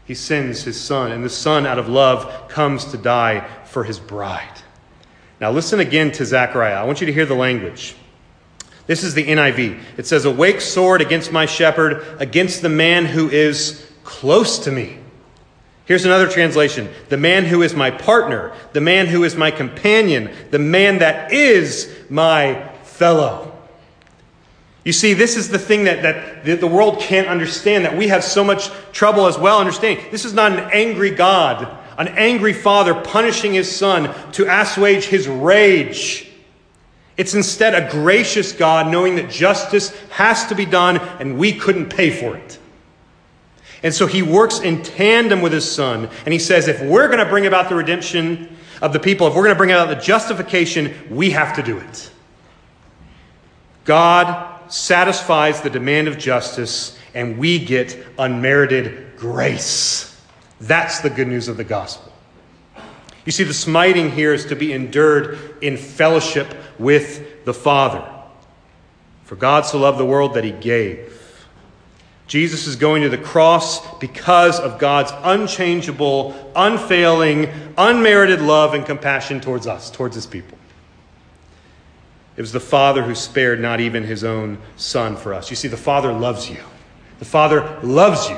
he 0.06 0.16
sends 0.16 0.64
his 0.64 0.80
Son, 0.80 1.12
and 1.12 1.24
the 1.24 1.30
Son, 1.30 1.66
out 1.66 1.80
of 1.80 1.90
love, 1.90 2.48
comes 2.50 2.86
to 2.86 2.98
die 2.98 3.48
for 3.66 3.84
his 3.84 4.00
bride. 4.00 4.62
Now, 5.42 5.52
listen 5.52 5.80
again 5.80 6.12
to 6.14 6.26
Zechariah. 6.26 6.76
I 6.76 6.84
want 6.84 7.02
you 7.02 7.08
to 7.08 7.14
hear 7.14 7.26
the 7.26 7.36
language. 7.36 7.96
This 8.88 9.04
is 9.04 9.14
the 9.14 9.26
NIV. 9.26 9.80
It 9.98 10.08
says, 10.08 10.26
Awake 10.26 10.62
sword 10.62 11.02
against 11.02 11.32
my 11.32 11.46
shepherd, 11.46 12.04
against 12.20 12.62
the 12.62 12.70
man 12.70 13.06
who 13.06 13.30
is 13.30 13.89
close 14.10 14.58
to 14.58 14.72
me. 14.72 14.98
Here's 15.86 16.04
another 16.04 16.28
translation 16.28 16.90
the 17.10 17.18
man 17.18 17.46
who 17.46 17.62
is 17.62 17.76
my 17.76 17.92
partner, 17.92 18.54
the 18.74 18.82
man 18.82 19.06
who 19.06 19.24
is 19.24 19.36
my 19.36 19.52
companion, 19.52 20.32
the 20.50 20.60
man 20.60 21.00
that 21.00 21.32
is 21.32 21.96
my 22.10 22.68
fellow. 22.84 23.56
You 24.84 24.94
see, 24.94 25.14
this 25.14 25.38
is 25.38 25.50
the 25.50 25.60
thing 25.60 25.84
that, 25.84 26.02
that 26.46 26.60
the 26.60 26.68
world 26.68 27.00
can't 27.00 27.28
understand, 27.28 27.86
that 27.86 27.96
we 27.96 28.08
have 28.08 28.24
so 28.24 28.44
much 28.44 28.70
trouble 28.92 29.28
as 29.28 29.38
well 29.38 29.60
understanding. 29.60 30.04
This 30.10 30.26
is 30.26 30.34
not 30.34 30.52
an 30.54 30.70
angry 30.74 31.12
God, 31.12 31.78
an 32.00 32.08
angry 32.08 32.54
father 32.54 32.96
punishing 32.96 33.54
his 33.54 33.74
son 33.74 34.14
to 34.32 34.46
assuage 34.50 35.06
his 35.06 35.28
rage. 35.28 36.32
It's 37.16 37.36
instead 37.36 37.76
a 37.76 37.92
gracious 37.92 38.54
God 38.54 38.92
knowing 38.92 39.18
that 39.18 39.30
justice 39.30 39.96
has 40.10 40.48
to 40.48 40.56
be 40.56 40.66
done 40.66 40.98
and 41.20 41.38
we 41.38 41.54
couldn't 41.54 41.90
pay 41.90 42.10
for 42.10 42.36
it. 42.36 42.58
And 43.82 43.94
so 43.94 44.08
he 44.08 44.22
works 44.22 44.60
in 44.60 44.84
tandem 44.84 45.42
with 45.42 45.54
his 45.54 45.70
son. 45.70 46.10
And 46.26 46.34
he 46.34 46.40
says, 46.40 46.68
if 46.68 46.82
we're 46.82 47.08
going 47.08 47.20
to 47.20 47.26
bring 47.26 47.46
about 47.46 47.70
the 47.70 47.76
redemption 47.76 48.58
of 48.82 48.94
the 48.94 49.00
people, 49.00 49.28
if 49.28 49.36
we're 49.36 49.44
going 49.44 49.56
to 49.56 49.58
bring 49.58 49.72
about 49.72 49.90
the 49.90 49.96
justification, 49.96 50.94
we 51.10 51.32
have 51.32 51.56
to 51.56 51.64
do 51.64 51.78
it. 51.78 52.12
God 53.86 54.72
satisfies 54.72 55.62
the 55.62 55.70
demand 55.70 56.08
of 56.08 56.18
justice, 56.18 56.98
and 57.14 57.38
we 57.38 57.58
get 57.58 58.06
unmerited 58.18 59.18
grace. 59.18 60.16
That's 60.62 61.00
the 61.00 61.10
good 61.10 61.28
news 61.28 61.48
of 61.48 61.58
the 61.58 61.64
gospel. 61.64 62.12
You 63.26 63.32
see, 63.32 63.44
the 63.44 63.54
smiting 63.54 64.12
here 64.12 64.34
is 64.34 64.46
to 64.48 64.56
be 64.56 64.74
endured 64.74 65.58
in 65.62 65.78
fellowship 65.78 66.54
with 66.78 67.46
the 67.46 67.54
Father. 67.54 68.08
For 69.24 69.36
God 69.36 69.66
so 69.66 69.80
loved 69.80 70.00
the 70.00 70.06
world 70.06 70.34
that 70.34 70.44
he 70.44 70.52
gave. 70.52 71.19
Jesus 72.30 72.68
is 72.68 72.76
going 72.76 73.02
to 73.02 73.10
the 73.10 73.18
cross 73.18 73.98
because 73.98 74.60
of 74.60 74.78
God's 74.78 75.12
unchangeable, 75.24 76.52
unfailing, 76.56 77.50
unmerited 77.76 78.40
love 78.40 78.76
and 78.76 78.86
compassion 78.86 79.42
towards 79.42 79.66
us, 79.66 79.90
towards 79.90 80.14
his 80.14 80.28
people. 80.28 80.56
It 82.38 82.42
was 82.42 82.52
the 82.52 82.60
Father 82.60 83.02
who 83.02 83.16
spared 83.16 83.60
not 83.60 83.80
even 83.80 84.04
his 84.04 84.24
own 84.24 84.60
Son 84.78 85.18
for 85.18 85.34
us. 85.34 85.50
You 85.50 85.56
see, 85.56 85.68
the 85.68 85.76
Father 85.76 86.14
loves 86.14 86.48
you. 86.48 86.60
The 87.18 87.26
Father 87.26 87.80
loves 87.82 88.30
you. 88.30 88.38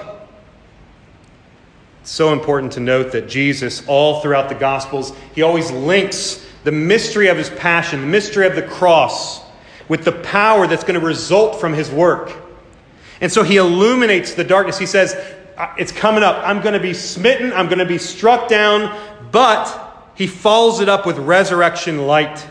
It's 2.00 2.12
so 2.12 2.32
important 2.32 2.72
to 2.74 2.80
note 2.80 3.12
that 3.12 3.28
Jesus, 3.28 3.86
all 3.88 4.22
throughout 4.22 4.48
the 4.48 4.56
Gospels, 4.56 5.12
he 5.36 5.42
always 5.42 5.70
links 5.70 6.48
the 6.64 6.72
mystery 6.72 7.28
of 7.28 7.38
his 7.38 7.50
passion, 7.50 8.00
the 8.00 8.08
mystery 8.08 8.48
of 8.48 8.56
the 8.56 8.64
cross, 8.64 9.42
with 9.90 10.06
the 10.06 10.14
power 10.14 10.66
that's 10.66 10.86
going 10.86 10.98
to 10.98 11.06
result 11.06 11.60
from 11.60 11.74
his 11.74 11.92
work. 11.92 12.32
And 13.22 13.32
so 13.32 13.44
he 13.44 13.58
illuminates 13.58 14.34
the 14.34 14.44
darkness. 14.44 14.80
He 14.80 14.88
says, 14.88 15.16
uh, 15.58 15.74
It's 15.78 15.92
coming 15.92 16.24
up. 16.24 16.44
I'm 16.44 16.62
going 16.62 16.74
to 16.74 16.80
be 16.80 16.94
smitten. 16.94 17.54
I'm 17.54 17.68
going 17.68 17.80
to 17.80 17.86
be 17.86 18.00
struck 18.00 18.50
down. 18.50 19.00
But 19.32 20.12
he 20.16 20.28
follows 20.28 20.82
it 20.82 20.90
up 20.90 21.06
with 21.06 21.18
resurrection 21.20 22.08
light. 22.08 22.46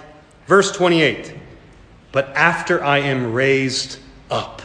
Verse 0.46 0.72
28 0.72 1.34
But 2.12 2.28
after 2.36 2.82
I 2.82 2.98
am 2.98 3.32
raised 3.32 3.98
up. 4.30 4.62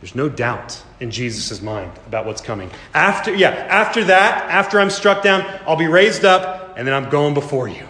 There's 0.00 0.14
no 0.16 0.28
doubt 0.28 0.82
in 0.98 1.12
Jesus' 1.12 1.62
mind 1.62 1.92
about 2.08 2.26
what's 2.26 2.40
coming. 2.40 2.70
After, 2.92 3.32
yeah, 3.32 3.50
after 3.50 4.02
that, 4.04 4.50
after 4.50 4.80
I'm 4.80 4.90
struck 4.90 5.22
down, 5.22 5.42
I'll 5.64 5.76
be 5.76 5.86
raised 5.86 6.24
up, 6.24 6.74
and 6.76 6.88
then 6.88 6.92
I'm 6.92 7.08
going 7.08 7.34
before 7.34 7.68
you. 7.68 7.86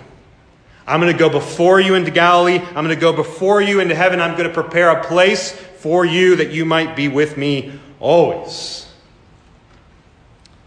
I'm 0.86 1.00
going 1.00 1.12
to 1.12 1.18
go 1.18 1.30
before 1.30 1.80
you 1.80 1.94
into 1.94 2.10
Galilee. 2.10 2.58
I'm 2.58 2.84
going 2.84 2.88
to 2.88 2.96
go 2.96 3.14
before 3.14 3.62
you 3.62 3.80
into 3.80 3.94
heaven. 3.94 4.20
I'm 4.20 4.36
going 4.36 4.48
to 4.48 4.52
prepare 4.52 4.90
a 4.90 5.04
place 5.04 5.58
for 5.82 6.04
you 6.04 6.36
that 6.36 6.52
you 6.52 6.64
might 6.64 6.94
be 6.94 7.08
with 7.08 7.36
me 7.36 7.72
always. 7.98 8.86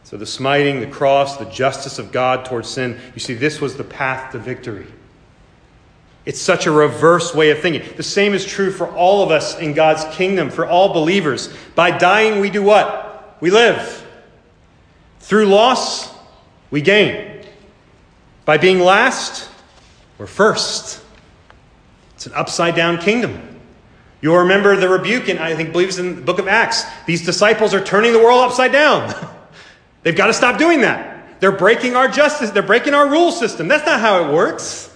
So, 0.03 0.17
the 0.17 0.25
smiting, 0.25 0.81
the 0.81 0.88
cross, 0.88 1.38
the 1.38 1.45
justice 1.45 2.00
of 2.00 2.12
God 2.12 2.43
towards 2.43 2.69
sin, 2.69 3.00
you 3.13 3.22
see, 3.22 3.34
this 3.34 3.62
was 3.62 3.77
the 3.77 3.84
path 3.86 4.34
to 4.34 4.38
victory. 4.38 4.88
It's 6.25 6.41
such 6.41 6.65
a 6.65 6.72
reverse 6.72 7.34
way 7.34 7.51
of 7.51 7.60
thinking. 7.60 7.95
The 7.95 8.03
same 8.03 8.34
is 8.34 8.45
true 8.45 8.72
for 8.72 8.91
all 8.93 9.24
of 9.24 9.31
us 9.31 9.57
in 9.57 9.74
God's 9.74 10.03
kingdom, 10.15 10.50
for 10.50 10.67
all 10.67 10.93
believers. 10.93 11.55
By 11.75 11.98
dying, 11.98 12.41
we 12.41 12.50
do 12.50 12.62
what? 12.62 13.38
We 13.39 13.51
live. 13.51 14.05
Through 15.22 15.45
loss, 15.45 16.13
we 16.72 16.81
gain. 16.81 17.45
By 18.43 18.57
being 18.57 18.79
last, 18.79 19.50
we're 20.17 20.27
first. 20.27 21.01
It's 22.15 22.25
an 22.25 22.34
upside 22.34 22.75
down 22.75 22.98
kingdom. 22.98 23.54
You'll 24.25 24.38
remember 24.38 24.75
the 24.75 24.89
rebuke, 24.89 25.29
and 25.29 25.38
I 25.38 25.55
think 25.55 25.72
believes 25.72 26.00
in 26.00 26.15
the 26.15 26.22
book 26.22 26.39
of 26.39 26.48
Acts. 26.48 26.84
These 27.05 27.24
disciples 27.27 27.75
are 27.75 27.84
turning 27.84 28.12
the 28.12 28.17
world 28.17 28.41
upside 28.41 28.72
down. 28.72 29.13
They've 30.01 30.15
got 30.15 30.25
to 30.25 30.34
stop 30.34 30.58
doing 30.58 30.82
that. 30.82 31.39
They're 31.39 31.51
breaking 31.51 31.96
our 31.96 32.08
justice, 32.08 32.50
they're 32.50 32.63
breaking 32.63 32.96
our 32.96 33.08
rule 33.08 33.32
system. 33.32 33.67
That's 33.67 33.86
not 33.86 34.00
how 34.00 34.27
it 34.27 34.34
works. 34.34 34.91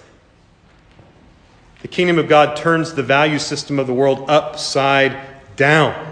The 1.83 1.87
kingdom 1.87 2.17
of 2.17 2.27
God 2.27 2.57
turns 2.57 2.95
the 2.95 3.03
value 3.03 3.37
system 3.37 3.77
of 3.77 3.85
the 3.85 3.93
world 3.93 4.27
upside 4.31 5.15
down. 5.55 6.11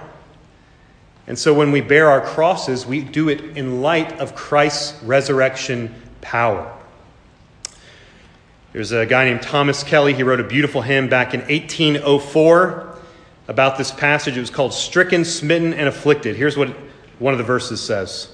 And 1.26 1.40
so 1.40 1.56
when 1.56 1.72
we 1.72 1.82
bear 1.82 2.12
our 2.12 2.22
crosses, 2.22 2.86
we 2.86 3.02
do 3.02 3.30
it 3.30 3.58
in 3.58 3.82
light 3.82 4.20
of 4.20 4.36
Christ's 4.36 5.02
resurrection 5.02 5.96
power. 6.22 6.72
There's 8.74 8.92
a 8.92 9.08
guy 9.08 9.26
named 9.26 9.42
Thomas 9.42 9.82
Kelly. 9.82 10.14
He 10.14 10.22
wrote 10.22 10.40
a 10.40 10.44
beautiful 10.44 10.84
hymn 10.84 11.10
back 11.10 11.34
in 11.34 11.40
1804 11.40 12.87
about 13.48 13.78
this 13.78 13.92
passage. 13.92 14.38
It 14.38 14.42
was 14.42 14.50
called 14.50 14.74
Stricken, 14.74 15.24
Smitten, 15.24 15.74
and 15.74 15.88
Afflicted. 15.88 16.36
Here's 16.36 16.58
what 16.58 16.76
one 17.20 17.34
of 17.34 17.38
the 17.38 17.44
verses 17.44 17.82
says 17.82 18.30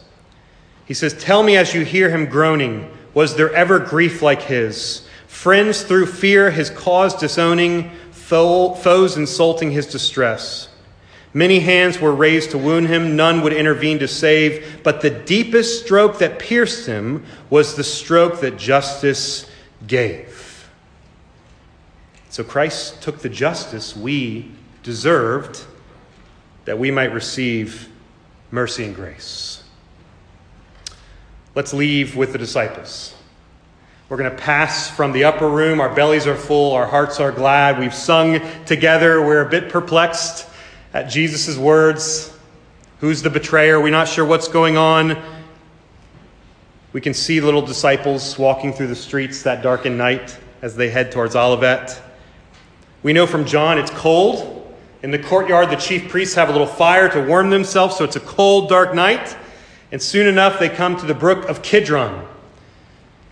He 0.85 0.93
says, 0.93 1.13
Tell 1.13 1.43
me 1.43 1.57
as 1.57 1.73
you 1.73 1.85
hear 1.85 2.09
him 2.09 2.25
groaning, 2.25 2.89
was 3.13 3.35
there 3.35 3.53
ever 3.53 3.79
grief 3.79 4.21
like 4.21 4.41
his? 4.41 5.07
Friends 5.27 5.83
through 5.83 6.05
fear 6.05 6.51
his 6.51 6.69
cause 6.69 7.15
disowning, 7.15 7.91
foes 8.11 9.17
insulting 9.17 9.71
his 9.71 9.87
distress. 9.87 10.69
Many 11.33 11.59
hands 11.59 11.99
were 11.99 12.13
raised 12.13 12.51
to 12.51 12.59
wound 12.59 12.87
him, 12.87 13.15
none 13.15 13.41
would 13.41 13.53
intervene 13.53 13.99
to 13.99 14.07
save, 14.07 14.81
but 14.83 15.01
the 15.01 15.09
deepest 15.09 15.83
stroke 15.83 16.19
that 16.19 16.37
pierced 16.37 16.85
him 16.85 17.25
was 17.49 17.75
the 17.75 17.83
stroke 17.83 18.41
that 18.41 18.57
justice 18.57 19.49
gave. 19.87 20.69
So 22.29 22.43
Christ 22.43 23.01
took 23.01 23.19
the 23.19 23.29
justice 23.29 23.95
we 23.95 24.51
deserved 24.83 25.65
that 26.65 26.77
we 26.77 26.91
might 26.91 27.13
receive 27.13 27.89
mercy 28.51 28.85
and 28.85 28.95
grace. 28.95 29.63
Let's 31.55 31.73
leave 31.73 32.15
with 32.15 32.31
the 32.31 32.37
disciples. 32.37 33.15
We're 34.09 34.17
going 34.17 34.31
to 34.31 34.37
pass 34.37 34.89
from 34.89 35.11
the 35.11 35.23
upper 35.23 35.49
room. 35.49 35.79
Our 35.79 35.93
bellies 35.93 36.27
are 36.27 36.35
full, 36.35 36.73
our 36.73 36.85
hearts 36.85 37.19
are 37.19 37.31
glad. 37.31 37.79
We've 37.79 37.93
sung 37.93 38.39
together. 38.65 39.21
We're 39.25 39.45
a 39.45 39.49
bit 39.49 39.69
perplexed 39.69 40.47
at 40.93 41.03
Jesus' 41.03 41.57
words. 41.57 42.31
Who's 42.99 43.21
the 43.21 43.29
betrayer? 43.29 43.81
We're 43.81 43.89
not 43.89 44.07
sure 44.07 44.25
what's 44.25 44.47
going 44.47 44.77
on. 44.77 45.21
We 46.91 47.01
can 47.01 47.13
see 47.13 47.41
little 47.41 47.61
disciples 47.61 48.37
walking 48.37 48.71
through 48.71 48.87
the 48.87 48.95
streets 48.95 49.41
that 49.43 49.63
darkened 49.63 49.97
night 49.97 50.37
as 50.61 50.75
they 50.75 50.89
head 50.89 51.11
towards 51.11 51.35
Olivet. 51.35 51.99
We 53.01 53.13
know 53.13 53.25
from 53.25 53.45
John 53.45 53.79
it's 53.79 53.91
cold. 53.91 54.52
In 55.03 55.11
the 55.11 55.19
courtyard, 55.19 55.69
the 55.69 55.75
chief 55.75 56.09
priests 56.09 56.33
have 56.35 56.47
a 56.47 56.51
little 56.51 56.65
fire 56.65 57.09
to 57.09 57.21
warm 57.21 57.49
themselves, 57.49 57.97
so 57.97 58.05
it's 58.05 58.15
a 58.15 58.21
cold, 58.21 58.69
dark 58.69 58.95
night. 58.95 59.35
And 59.91 60.01
soon 60.01 60.27
enough, 60.27 60.59
they 60.59 60.69
come 60.69 60.95
to 60.95 61.05
the 61.05 61.13
brook 61.13 61.47
of 61.49 61.61
Kidron. 61.61 62.25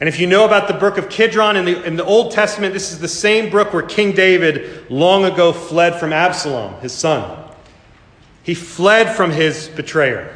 And 0.01 0.09
if 0.09 0.19
you 0.19 0.27
know 0.27 0.45
about 0.45 0.67
the 0.67 0.73
brook 0.73 0.97
of 0.97 1.09
Kidron 1.09 1.55
in 1.55 1.63
the, 1.63 1.83
in 1.83 1.95
the 1.95 2.03
Old 2.03 2.33
Testament, 2.33 2.73
this 2.73 2.91
is 2.91 2.99
the 2.99 3.07
same 3.07 3.49
brook 3.49 3.73
where 3.73 3.83
King 3.83 4.11
David 4.11 4.91
long 4.91 5.23
ago 5.25 5.53
fled 5.53 5.99
from 5.99 6.11
Absalom, 6.11 6.79
his 6.81 6.91
son. 6.91 7.37
He 8.43 8.53
fled 8.53 9.15
from 9.15 9.31
his 9.31 9.69
betrayer. 9.69 10.35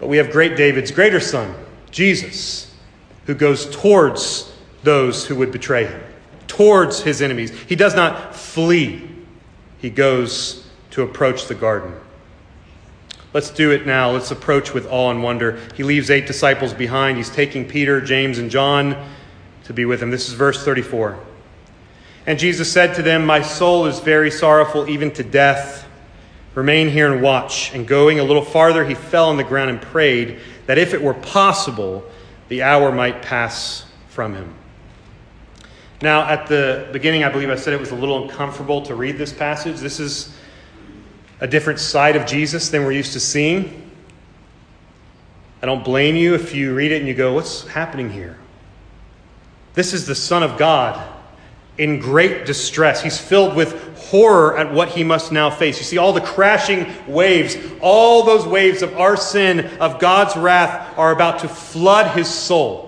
But 0.00 0.08
we 0.08 0.16
have 0.16 0.30
great 0.30 0.56
David's 0.56 0.90
greater 0.90 1.20
son, 1.20 1.54
Jesus, 1.90 2.74
who 3.26 3.34
goes 3.34 3.70
towards 3.70 4.52
those 4.82 5.26
who 5.26 5.36
would 5.36 5.52
betray 5.52 5.84
him, 5.86 6.02
towards 6.48 7.02
his 7.02 7.22
enemies. 7.22 7.50
He 7.68 7.76
does 7.76 7.94
not 7.94 8.34
flee, 8.34 9.08
he 9.78 9.90
goes 9.90 10.66
to 10.90 11.02
approach 11.02 11.46
the 11.46 11.54
garden. 11.54 11.94
Let's 13.34 13.50
do 13.50 13.70
it 13.70 13.86
now. 13.86 14.10
Let's 14.10 14.30
approach 14.30 14.72
with 14.72 14.86
awe 14.86 15.10
and 15.10 15.22
wonder. 15.22 15.60
He 15.74 15.82
leaves 15.82 16.10
eight 16.10 16.26
disciples 16.26 16.72
behind. 16.72 17.18
He's 17.18 17.30
taking 17.30 17.66
Peter, 17.66 18.00
James, 18.00 18.38
and 18.38 18.50
John 18.50 18.96
to 19.64 19.74
be 19.74 19.84
with 19.84 20.02
him. 20.02 20.10
This 20.10 20.28
is 20.28 20.34
verse 20.34 20.64
34. 20.64 21.18
And 22.26 22.38
Jesus 22.38 22.70
said 22.70 22.94
to 22.96 23.02
them, 23.02 23.26
My 23.26 23.42
soul 23.42 23.86
is 23.86 24.00
very 24.00 24.30
sorrowful, 24.30 24.88
even 24.88 25.10
to 25.12 25.22
death. 25.22 25.86
Remain 26.54 26.88
here 26.88 27.12
and 27.12 27.22
watch. 27.22 27.74
And 27.74 27.86
going 27.86 28.18
a 28.18 28.24
little 28.24 28.44
farther, 28.44 28.84
he 28.84 28.94
fell 28.94 29.28
on 29.28 29.36
the 29.36 29.44
ground 29.44 29.70
and 29.70 29.80
prayed 29.80 30.40
that 30.66 30.78
if 30.78 30.94
it 30.94 31.00
were 31.00 31.14
possible, 31.14 32.04
the 32.48 32.62
hour 32.62 32.90
might 32.90 33.22
pass 33.22 33.84
from 34.08 34.34
him. 34.34 34.54
Now, 36.00 36.28
at 36.28 36.46
the 36.46 36.88
beginning, 36.92 37.24
I 37.24 37.28
believe 37.28 37.50
I 37.50 37.56
said 37.56 37.72
it 37.72 37.80
was 37.80 37.90
a 37.90 37.96
little 37.96 38.22
uncomfortable 38.22 38.82
to 38.82 38.94
read 38.94 39.18
this 39.18 39.32
passage. 39.32 39.78
This 39.78 39.98
is 39.98 40.32
a 41.40 41.46
different 41.46 41.80
side 41.80 42.14
of 42.14 42.24
Jesus 42.24 42.68
than 42.68 42.84
we're 42.84 42.92
used 42.92 43.14
to 43.14 43.20
seeing. 43.20 43.90
I 45.60 45.66
don't 45.66 45.84
blame 45.84 46.14
you 46.14 46.34
if 46.34 46.54
you 46.54 46.72
read 46.74 46.92
it 46.92 46.98
and 46.98 47.08
you 47.08 47.14
go, 47.14 47.34
What's 47.34 47.66
happening 47.66 48.10
here? 48.10 48.38
This 49.74 49.92
is 49.92 50.06
the 50.06 50.14
Son 50.14 50.44
of 50.44 50.56
God 50.56 51.04
in 51.78 51.98
great 51.98 52.46
distress. 52.46 53.02
He's 53.02 53.18
filled 53.18 53.56
with 53.56 53.96
horror 53.98 54.56
at 54.56 54.72
what 54.72 54.88
he 54.88 55.04
must 55.04 55.32
now 55.32 55.50
face. 55.50 55.78
You 55.78 55.84
see 55.84 55.98
all 55.98 56.12
the 56.12 56.20
crashing 56.20 56.86
waves, 57.06 57.56
all 57.80 58.24
those 58.24 58.46
waves 58.46 58.82
of 58.82 58.96
our 58.98 59.16
sin, 59.16 59.66
of 59.78 60.00
God's 60.00 60.36
wrath, 60.36 60.96
are 60.98 61.12
about 61.12 61.40
to 61.40 61.48
flood 61.48 62.16
his 62.16 62.28
soul. 62.28 62.87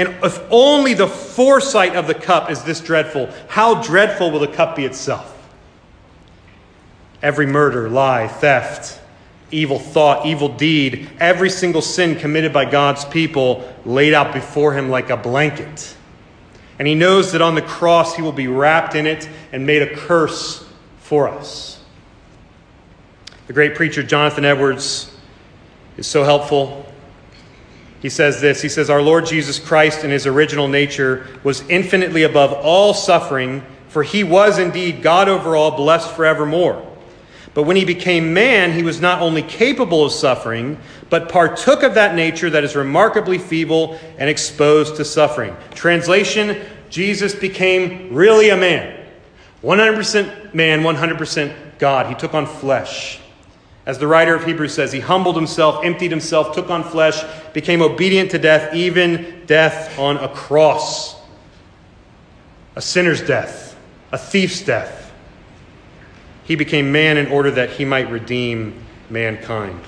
And 0.00 0.24
if 0.24 0.42
only 0.50 0.94
the 0.94 1.06
foresight 1.06 1.94
of 1.94 2.06
the 2.06 2.14
cup 2.14 2.50
is 2.50 2.62
this 2.62 2.80
dreadful, 2.80 3.28
how 3.48 3.82
dreadful 3.82 4.30
will 4.30 4.38
the 4.38 4.48
cup 4.48 4.74
be 4.74 4.86
itself? 4.86 5.36
Every 7.22 7.44
murder, 7.44 7.90
lie, 7.90 8.26
theft, 8.26 8.98
evil 9.50 9.78
thought, 9.78 10.24
evil 10.24 10.48
deed, 10.48 11.10
every 11.20 11.50
single 11.50 11.82
sin 11.82 12.16
committed 12.16 12.50
by 12.50 12.64
God's 12.64 13.04
people 13.04 13.70
laid 13.84 14.14
out 14.14 14.32
before 14.32 14.72
him 14.72 14.88
like 14.88 15.10
a 15.10 15.18
blanket. 15.18 15.94
And 16.78 16.88
he 16.88 16.94
knows 16.94 17.32
that 17.32 17.42
on 17.42 17.54
the 17.54 17.60
cross 17.60 18.16
he 18.16 18.22
will 18.22 18.32
be 18.32 18.46
wrapped 18.46 18.94
in 18.94 19.06
it 19.06 19.28
and 19.52 19.66
made 19.66 19.82
a 19.82 19.94
curse 19.94 20.66
for 21.00 21.28
us. 21.28 21.78
The 23.48 23.52
great 23.52 23.74
preacher 23.74 24.02
Jonathan 24.02 24.46
Edwards 24.46 25.14
is 25.98 26.06
so 26.06 26.24
helpful. 26.24 26.89
He 28.00 28.08
says 28.08 28.40
this 28.40 28.62
He 28.62 28.68
says, 28.68 28.90
Our 28.90 29.02
Lord 29.02 29.26
Jesus 29.26 29.58
Christ, 29.58 30.04
in 30.04 30.10
his 30.10 30.26
original 30.26 30.68
nature, 30.68 31.26
was 31.44 31.62
infinitely 31.68 32.24
above 32.24 32.52
all 32.52 32.94
suffering, 32.94 33.62
for 33.88 34.02
he 34.02 34.24
was 34.24 34.58
indeed 34.58 35.02
God 35.02 35.28
over 35.28 35.54
all, 35.56 35.70
blessed 35.76 36.10
forevermore. 36.12 36.86
But 37.52 37.64
when 37.64 37.76
he 37.76 37.84
became 37.84 38.32
man, 38.32 38.72
he 38.72 38.84
was 38.84 39.00
not 39.00 39.20
only 39.20 39.42
capable 39.42 40.04
of 40.04 40.12
suffering, 40.12 40.78
but 41.08 41.28
partook 41.28 41.82
of 41.82 41.94
that 41.94 42.14
nature 42.14 42.48
that 42.48 42.62
is 42.62 42.76
remarkably 42.76 43.38
feeble 43.38 43.98
and 44.18 44.30
exposed 44.30 44.96
to 44.96 45.04
suffering. 45.04 45.56
Translation 45.74 46.60
Jesus 46.90 47.34
became 47.34 48.12
really 48.12 48.50
a 48.50 48.56
man. 48.56 48.96
100% 49.62 50.54
man, 50.54 50.80
100% 50.80 51.78
God. 51.78 52.06
He 52.06 52.14
took 52.14 52.34
on 52.34 52.46
flesh. 52.46 53.20
As 53.86 53.98
the 53.98 54.06
writer 54.06 54.34
of 54.34 54.44
Hebrews 54.44 54.74
says, 54.74 54.92
he 54.92 55.00
humbled 55.00 55.36
himself, 55.36 55.84
emptied 55.84 56.10
himself, 56.10 56.54
took 56.54 56.70
on 56.70 56.84
flesh, 56.84 57.22
became 57.52 57.80
obedient 57.80 58.30
to 58.32 58.38
death, 58.38 58.74
even 58.74 59.42
death 59.46 59.98
on 59.98 60.18
a 60.18 60.28
cross. 60.28 61.16
A 62.76 62.82
sinner's 62.82 63.22
death, 63.22 63.76
a 64.12 64.18
thief's 64.18 64.62
death. 64.62 65.12
He 66.44 66.56
became 66.56 66.92
man 66.92 67.16
in 67.16 67.28
order 67.28 67.50
that 67.52 67.70
he 67.70 67.84
might 67.84 68.10
redeem 68.10 68.84
mankind. 69.08 69.80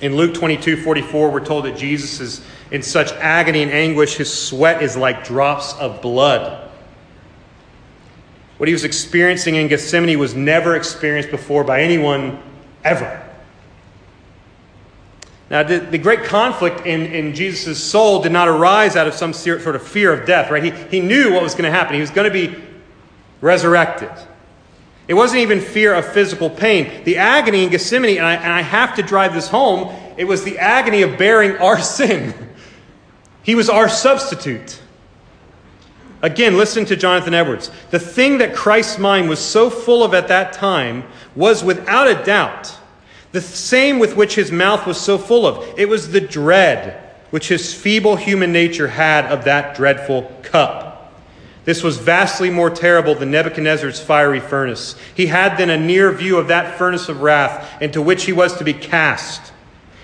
In 0.00 0.14
Luke 0.14 0.34
22 0.34 0.82
44, 0.82 1.30
we're 1.30 1.44
told 1.44 1.64
that 1.64 1.76
Jesus 1.76 2.20
is 2.20 2.44
in 2.70 2.82
such 2.82 3.10
agony 3.12 3.62
and 3.62 3.72
anguish, 3.72 4.16
his 4.16 4.32
sweat 4.32 4.82
is 4.82 4.96
like 4.96 5.24
drops 5.24 5.74
of 5.74 6.02
blood. 6.02 6.68
What 8.58 8.68
he 8.68 8.72
was 8.72 8.84
experiencing 8.84 9.54
in 9.54 9.68
Gethsemane 9.68 10.18
was 10.18 10.34
never 10.34 10.76
experienced 10.76 11.30
before 11.30 11.64
by 11.64 11.82
anyone 11.82 12.42
ever. 12.84 13.24
Now, 15.50 15.62
the, 15.62 15.78
the 15.78 15.98
great 15.98 16.24
conflict 16.24 16.86
in, 16.86 17.06
in 17.06 17.34
Jesus' 17.34 17.82
soul 17.82 18.22
did 18.22 18.32
not 18.32 18.48
arise 18.48 18.96
out 18.96 19.06
of 19.06 19.14
some 19.14 19.32
sort 19.32 19.66
of 19.66 19.82
fear 19.82 20.12
of 20.12 20.26
death, 20.26 20.50
right? 20.50 20.62
He, 20.62 20.70
he 20.70 21.00
knew 21.00 21.32
what 21.32 21.42
was 21.42 21.54
going 21.54 21.64
to 21.64 21.70
happen. 21.70 21.94
He 21.94 22.00
was 22.00 22.10
going 22.10 22.30
to 22.30 22.48
be 22.48 22.62
resurrected. 23.40 24.10
It 25.06 25.14
wasn't 25.14 25.40
even 25.40 25.60
fear 25.60 25.94
of 25.94 26.06
physical 26.12 26.50
pain. 26.50 27.02
The 27.04 27.16
agony 27.16 27.64
in 27.64 27.70
Gethsemane, 27.70 28.18
and 28.18 28.26
I, 28.26 28.34
and 28.34 28.52
I 28.52 28.60
have 28.60 28.94
to 28.96 29.02
drive 29.02 29.32
this 29.32 29.48
home, 29.48 29.94
it 30.18 30.24
was 30.24 30.44
the 30.44 30.58
agony 30.58 31.00
of 31.00 31.16
bearing 31.16 31.56
our 31.56 31.80
sin. 31.80 32.34
He 33.42 33.54
was 33.54 33.70
our 33.70 33.88
substitute. 33.88 34.82
Again, 36.22 36.56
listen 36.56 36.84
to 36.86 36.96
Jonathan 36.96 37.34
Edwards. 37.34 37.70
The 37.90 37.98
thing 37.98 38.38
that 38.38 38.54
Christ's 38.54 38.98
mind 38.98 39.28
was 39.28 39.38
so 39.38 39.70
full 39.70 40.02
of 40.02 40.14
at 40.14 40.28
that 40.28 40.52
time 40.52 41.04
was 41.36 41.62
without 41.62 42.08
a 42.08 42.24
doubt 42.24 42.76
the 43.32 43.40
same 43.40 43.98
with 43.98 44.16
which 44.16 44.34
his 44.34 44.50
mouth 44.50 44.86
was 44.86 44.98
so 44.98 45.18
full 45.18 45.46
of. 45.46 45.78
It 45.78 45.88
was 45.88 46.10
the 46.10 46.20
dread 46.20 47.04
which 47.30 47.48
his 47.48 47.74
feeble 47.74 48.16
human 48.16 48.52
nature 48.52 48.88
had 48.88 49.26
of 49.26 49.44
that 49.44 49.76
dreadful 49.76 50.22
cup. 50.42 51.12
This 51.66 51.82
was 51.82 51.98
vastly 51.98 52.48
more 52.48 52.70
terrible 52.70 53.14
than 53.14 53.30
Nebuchadnezzar's 53.30 54.00
fiery 54.00 54.40
furnace. 54.40 54.96
He 55.14 55.26
had 55.26 55.58
then 55.58 55.68
a 55.68 55.76
near 55.76 56.10
view 56.10 56.38
of 56.38 56.48
that 56.48 56.78
furnace 56.78 57.10
of 57.10 57.20
wrath 57.20 57.82
into 57.82 58.00
which 58.00 58.24
he 58.24 58.32
was 58.32 58.56
to 58.56 58.64
be 58.64 58.72
cast. 58.72 59.52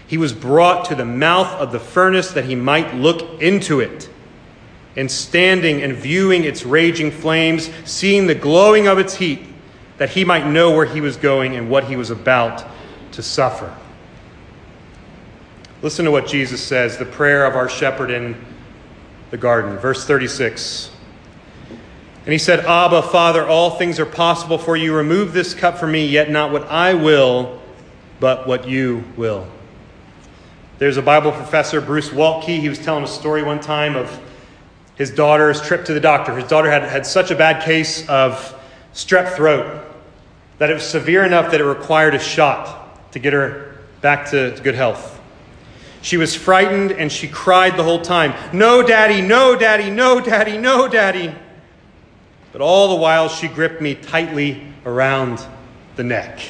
He 0.07 0.19
was 0.19 0.35
brought 0.35 0.85
to 0.87 0.95
the 0.95 1.07
mouth 1.07 1.51
of 1.55 1.73
the 1.73 1.81
furnace 1.81 2.33
that 2.33 2.45
he 2.45 2.55
might 2.55 2.95
look 2.95 3.41
into 3.41 3.81
it. 3.81 4.11
And 4.97 5.11
standing 5.11 5.83
and 5.83 5.95
viewing 5.95 6.45
its 6.45 6.65
raging 6.65 7.11
flames, 7.11 7.71
seeing 7.85 8.27
the 8.27 8.35
glowing 8.35 8.87
of 8.87 8.99
its 8.99 9.17
heat, 9.17 9.41
that 9.99 10.11
he 10.11 10.25
might 10.25 10.47
know 10.47 10.71
where 10.71 10.87
he 10.87 11.01
was 11.01 11.17
going 11.17 11.57
and 11.57 11.69
what 11.69 11.85
he 11.85 11.97
was 11.97 12.11
about 12.11 12.65
to 13.13 13.23
suffer. 13.23 13.75
Listen 15.83 16.05
to 16.05 16.11
what 16.11 16.27
Jesus 16.27 16.63
says, 16.63 16.97
the 16.97 17.05
prayer 17.05 17.45
of 17.45 17.57
our 17.57 17.69
shepherd 17.69 18.11
in 18.11 18.37
the 19.31 19.37
garden. 19.37 19.77
Verse 19.79 20.07
36. 20.07 20.91
And 22.25 22.33
he 22.33 22.39
said, 22.39 22.61
Abba, 22.61 23.03
Father, 23.03 23.47
all 23.47 23.71
things 23.73 24.01
are 24.01 24.07
possible 24.07 24.57
for 24.57 24.77
you. 24.77 24.97
Remove 24.97 25.35
this 25.35 25.53
cup 25.53 25.77
from 25.77 25.93
me, 25.93 26.07
yet 26.07 26.31
not 26.31 26.53
what 26.53 26.67
I 26.69 26.95
will, 26.95 27.61
but 28.19 28.47
what 28.47 28.67
you 28.67 29.05
will. 29.17 29.47
There's 30.79 30.97
a 30.97 31.03
Bible 31.03 31.33
professor, 31.33 31.83
Bruce 31.83 32.09
Waltke. 32.09 32.61
He 32.61 32.69
was 32.69 32.79
telling 32.79 33.05
a 33.05 33.09
story 33.09 33.43
one 33.43 33.61
time 33.61 33.95
of 33.95 34.09
his 34.97 35.11
daughter's 35.11 35.61
trip 35.61 35.85
to 35.87 35.95
the 35.95 36.01
doctor. 36.01 36.37
His 36.37 36.49
daughter 36.49 36.71
had 36.71 36.83
had 36.83 37.07
such 37.07 37.31
a 37.31 37.35
bad 37.35 37.65
case 37.65 38.09
of 38.09 38.55
strep 38.93 39.35
throat 39.35 39.85
that 40.59 40.71
it 40.71 40.75
was 40.75 40.85
severe 40.85 41.25
enough 41.25 41.51
that 41.51 41.61
it 41.61 41.65
required 41.65 42.15
a 42.15 42.19
shot 42.19 43.13
to 43.13 43.19
get 43.19 43.33
her 43.33 43.77
back 44.01 44.31
to 44.31 44.59
good 44.63 44.75
health. 44.75 45.21
She 46.03 46.17
was 46.17 46.35
frightened 46.35 46.93
and 46.93 47.11
she 47.11 47.27
cried 47.27 47.77
the 47.77 47.83
whole 47.83 48.03
time, 48.03 48.35
No, 48.53 48.83
daddy, 48.83 49.23
no, 49.23 49.57
daddy, 49.57 49.91
no, 49.91 50.21
daddy, 50.21 50.59
no, 50.59 50.87
daddy. 50.87 51.35
But 52.53 52.61
all 52.61 52.89
the 52.89 53.01
while 53.01 53.29
she 53.29 53.49
gripped 53.49 53.81
me 53.81 53.95
tightly 53.95 54.67
around 54.85 55.45
the 55.97 56.05
neck. 56.05 56.41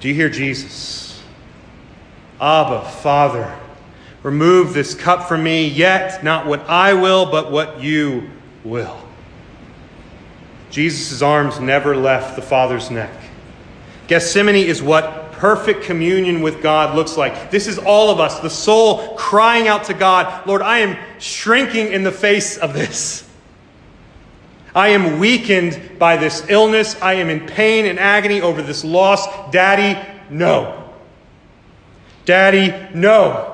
Do 0.00 0.08
you 0.08 0.14
hear 0.14 0.28
Jesus? 0.28 1.22
Abba, 2.40 2.88
Father, 2.88 3.56
remove 4.22 4.74
this 4.74 4.94
cup 4.94 5.28
from 5.28 5.42
me, 5.42 5.66
yet 5.66 6.22
not 6.22 6.46
what 6.46 6.68
I 6.68 6.94
will, 6.94 7.26
but 7.30 7.50
what 7.50 7.80
you 7.80 8.30
will. 8.64 8.98
Jesus' 10.70 11.22
arms 11.22 11.60
never 11.60 11.96
left 11.96 12.36
the 12.36 12.42
Father's 12.42 12.90
neck. 12.90 13.10
Gethsemane 14.06 14.54
is 14.56 14.82
what 14.82 15.32
perfect 15.32 15.82
communion 15.82 16.40
with 16.40 16.62
God 16.62 16.94
looks 16.94 17.16
like. 17.16 17.50
This 17.50 17.66
is 17.66 17.78
all 17.78 18.10
of 18.10 18.20
us, 18.20 18.38
the 18.40 18.48
soul 18.48 19.16
crying 19.16 19.68
out 19.68 19.84
to 19.84 19.94
God, 19.94 20.46
Lord, 20.46 20.62
I 20.62 20.78
am 20.78 20.96
shrinking 21.18 21.92
in 21.92 22.04
the 22.04 22.12
face 22.12 22.56
of 22.56 22.74
this. 22.74 23.28
I 24.74 24.88
am 24.88 25.18
weakened 25.18 25.98
by 25.98 26.16
this 26.16 26.48
illness. 26.48 27.00
I 27.02 27.14
am 27.14 27.28
in 27.28 27.46
pain 27.46 27.86
and 27.86 27.98
agony 27.98 28.40
over 28.40 28.62
this 28.62 28.84
loss. 28.84 29.26
Daddy, 29.50 30.00
no. 30.30 30.90
Daddy, 32.24 32.72
no. 32.94 33.51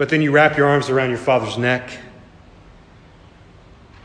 But 0.00 0.08
then 0.08 0.22
you 0.22 0.30
wrap 0.30 0.56
your 0.56 0.66
arms 0.66 0.88
around 0.88 1.10
your 1.10 1.18
father's 1.18 1.58
neck. 1.58 1.90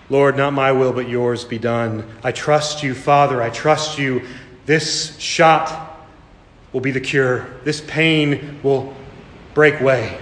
Lord, 0.09 0.35
not 0.35 0.51
my 0.51 0.73
will, 0.73 0.91
but 0.91 1.07
yours 1.07 1.45
be 1.45 1.57
done. 1.57 2.03
I 2.21 2.33
trust 2.33 2.83
you, 2.83 2.93
Father. 2.93 3.41
I 3.41 3.49
trust 3.49 3.97
you. 3.97 4.27
This 4.65 5.17
shot 5.19 5.97
will 6.73 6.81
be 6.81 6.91
the 6.91 6.99
cure. 6.99 7.47
This 7.63 7.79
pain 7.79 8.59
will 8.61 8.93
break 9.53 9.79
way. 9.79 10.19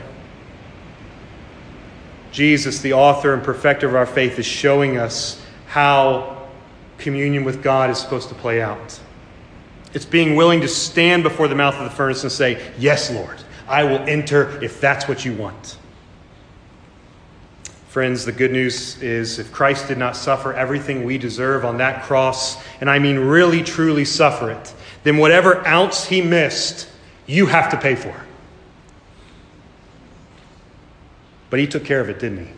Jesus, 2.31 2.81
the 2.81 2.93
author 2.93 3.33
and 3.33 3.41
perfecter 3.43 3.88
of 3.88 3.95
our 3.95 4.05
faith, 4.05 4.38
is 4.38 4.45
showing 4.45 4.99
us 4.99 5.43
how 5.65 6.49
communion 6.99 7.45
with 7.45 7.63
God 7.63 7.89
is 7.89 7.97
supposed 7.97 8.29
to 8.29 8.36
play 8.36 8.62
out. 8.62 8.99
It's 9.95 10.05
being 10.05 10.36
willing 10.36 10.62
to 10.62 10.67
stand 10.67 11.23
before 11.23 11.47
the 11.47 11.55
mouth 11.55 11.73
of 11.73 11.86
the 11.86 11.95
furnace 11.95 12.21
and 12.21 12.31
say, 12.31 12.63
Yes, 12.77 13.09
Lord, 13.09 13.42
I 13.73 13.83
will 13.86 14.07
enter 14.07 14.63
if 14.63 14.79
that's 14.79 15.07
what 15.07 15.25
you 15.25 15.33
want. 15.33 15.79
Friends, 17.88 18.23
the 18.23 18.31
good 18.31 18.51
news 18.51 19.01
is 19.01 19.39
if 19.39 19.51
Christ 19.51 19.88
did 19.88 19.97
not 19.97 20.15
suffer 20.15 20.53
everything 20.53 21.03
we 21.03 21.17
deserve 21.17 21.65
on 21.65 21.77
that 21.77 22.03
cross, 22.03 22.63
and 22.81 22.89
I 22.89 22.99
mean 22.99 23.17
really, 23.17 23.63
truly 23.63 24.05
suffer 24.05 24.51
it, 24.51 24.75
then 25.03 25.17
whatever 25.17 25.65
ounce 25.65 26.05
he 26.05 26.21
missed, 26.21 26.88
you 27.25 27.47
have 27.47 27.71
to 27.71 27.77
pay 27.77 27.95
for. 27.95 28.15
But 31.49 31.59
he 31.59 31.65
took 31.65 31.83
care 31.83 31.99
of 31.99 32.09
it, 32.09 32.19
didn't 32.19 32.45
he? 32.45 32.53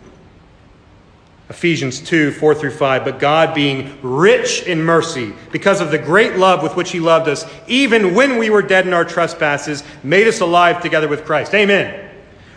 Ephesians 1.56 2.02
2 2.02 2.32
4 2.32 2.56
through 2.56 2.72
5. 2.72 3.06
But 3.06 3.18
God, 3.18 3.56
being 3.56 3.98
rich 4.02 4.63
in 4.63 4.84
mercy, 4.84 5.34
because 5.52 5.80
of 5.80 5.89
the 5.89 5.98
great 5.98 6.36
love 6.36 6.62
with 6.62 6.76
which 6.76 6.91
he 6.91 7.00
loved 7.00 7.30
us, 7.30 7.46
even 7.65 8.13
when 8.13 8.38
we 8.38 8.50
were 8.50 8.62
dead 8.62 8.86
in 8.86 8.94
our 8.94 9.06
trespasses, 9.06 9.82
made 10.04 10.28
us 10.28 10.41
alive 10.41 10.82
together 10.82 11.08
with 11.08 11.24
Christ. 11.24 11.54
Amen. 11.56 12.12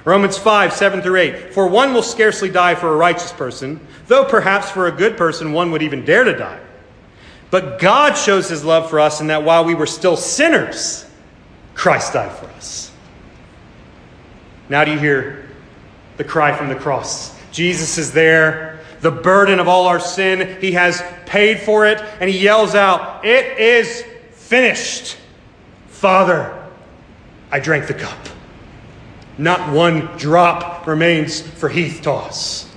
Romans 0.04 0.36
5 0.36 0.72
7 0.72 1.00
through 1.00 1.20
8. 1.20 1.54
For 1.54 1.68
one 1.68 1.94
will 1.94 2.02
scarcely 2.02 2.50
die 2.50 2.74
for 2.74 2.92
a 2.92 2.96
righteous 2.96 3.30
person, 3.32 3.78
though 4.08 4.24
perhaps 4.24 4.68
for 4.70 4.88
a 4.88 4.92
good 4.92 5.16
person 5.16 5.52
one 5.52 5.70
would 5.70 5.82
even 5.82 6.04
dare 6.04 6.24
to 6.24 6.36
die. 6.36 6.60
But 7.52 7.78
God 7.78 8.14
shows 8.14 8.48
his 8.48 8.64
love 8.64 8.90
for 8.90 8.98
us 8.98 9.20
in 9.20 9.28
that 9.28 9.44
while 9.44 9.64
we 9.64 9.76
were 9.76 9.86
still 9.86 10.16
sinners, 10.16 11.06
Christ 11.74 12.14
died 12.14 12.32
for 12.32 12.46
us. 12.46 12.90
Now 14.68 14.84
do 14.84 14.90
you 14.90 14.98
hear 14.98 15.48
the 16.16 16.24
cry 16.24 16.52
from 16.52 16.68
the 16.68 16.74
cross. 16.74 17.38
Jesus 17.52 17.96
is 17.96 18.12
there, 18.12 18.67
the 19.00 19.10
burden 19.10 19.60
of 19.60 19.68
all 19.68 19.86
our 19.86 20.00
sin. 20.00 20.60
He 20.60 20.72
has 20.72 21.02
paid 21.26 21.60
for 21.60 21.86
it, 21.86 22.00
and 22.20 22.28
he 22.28 22.38
yells 22.38 22.74
out, 22.74 23.24
It 23.24 23.58
is 23.58 24.04
finished. 24.32 25.16
Father, 25.88 26.54
I 27.50 27.60
drank 27.60 27.86
the 27.86 27.94
cup. 27.94 28.18
Not 29.36 29.72
one 29.72 30.06
drop 30.16 30.86
remains 30.86 31.40
for 31.40 31.68
Heath 31.68 32.00
toss. 32.02 32.68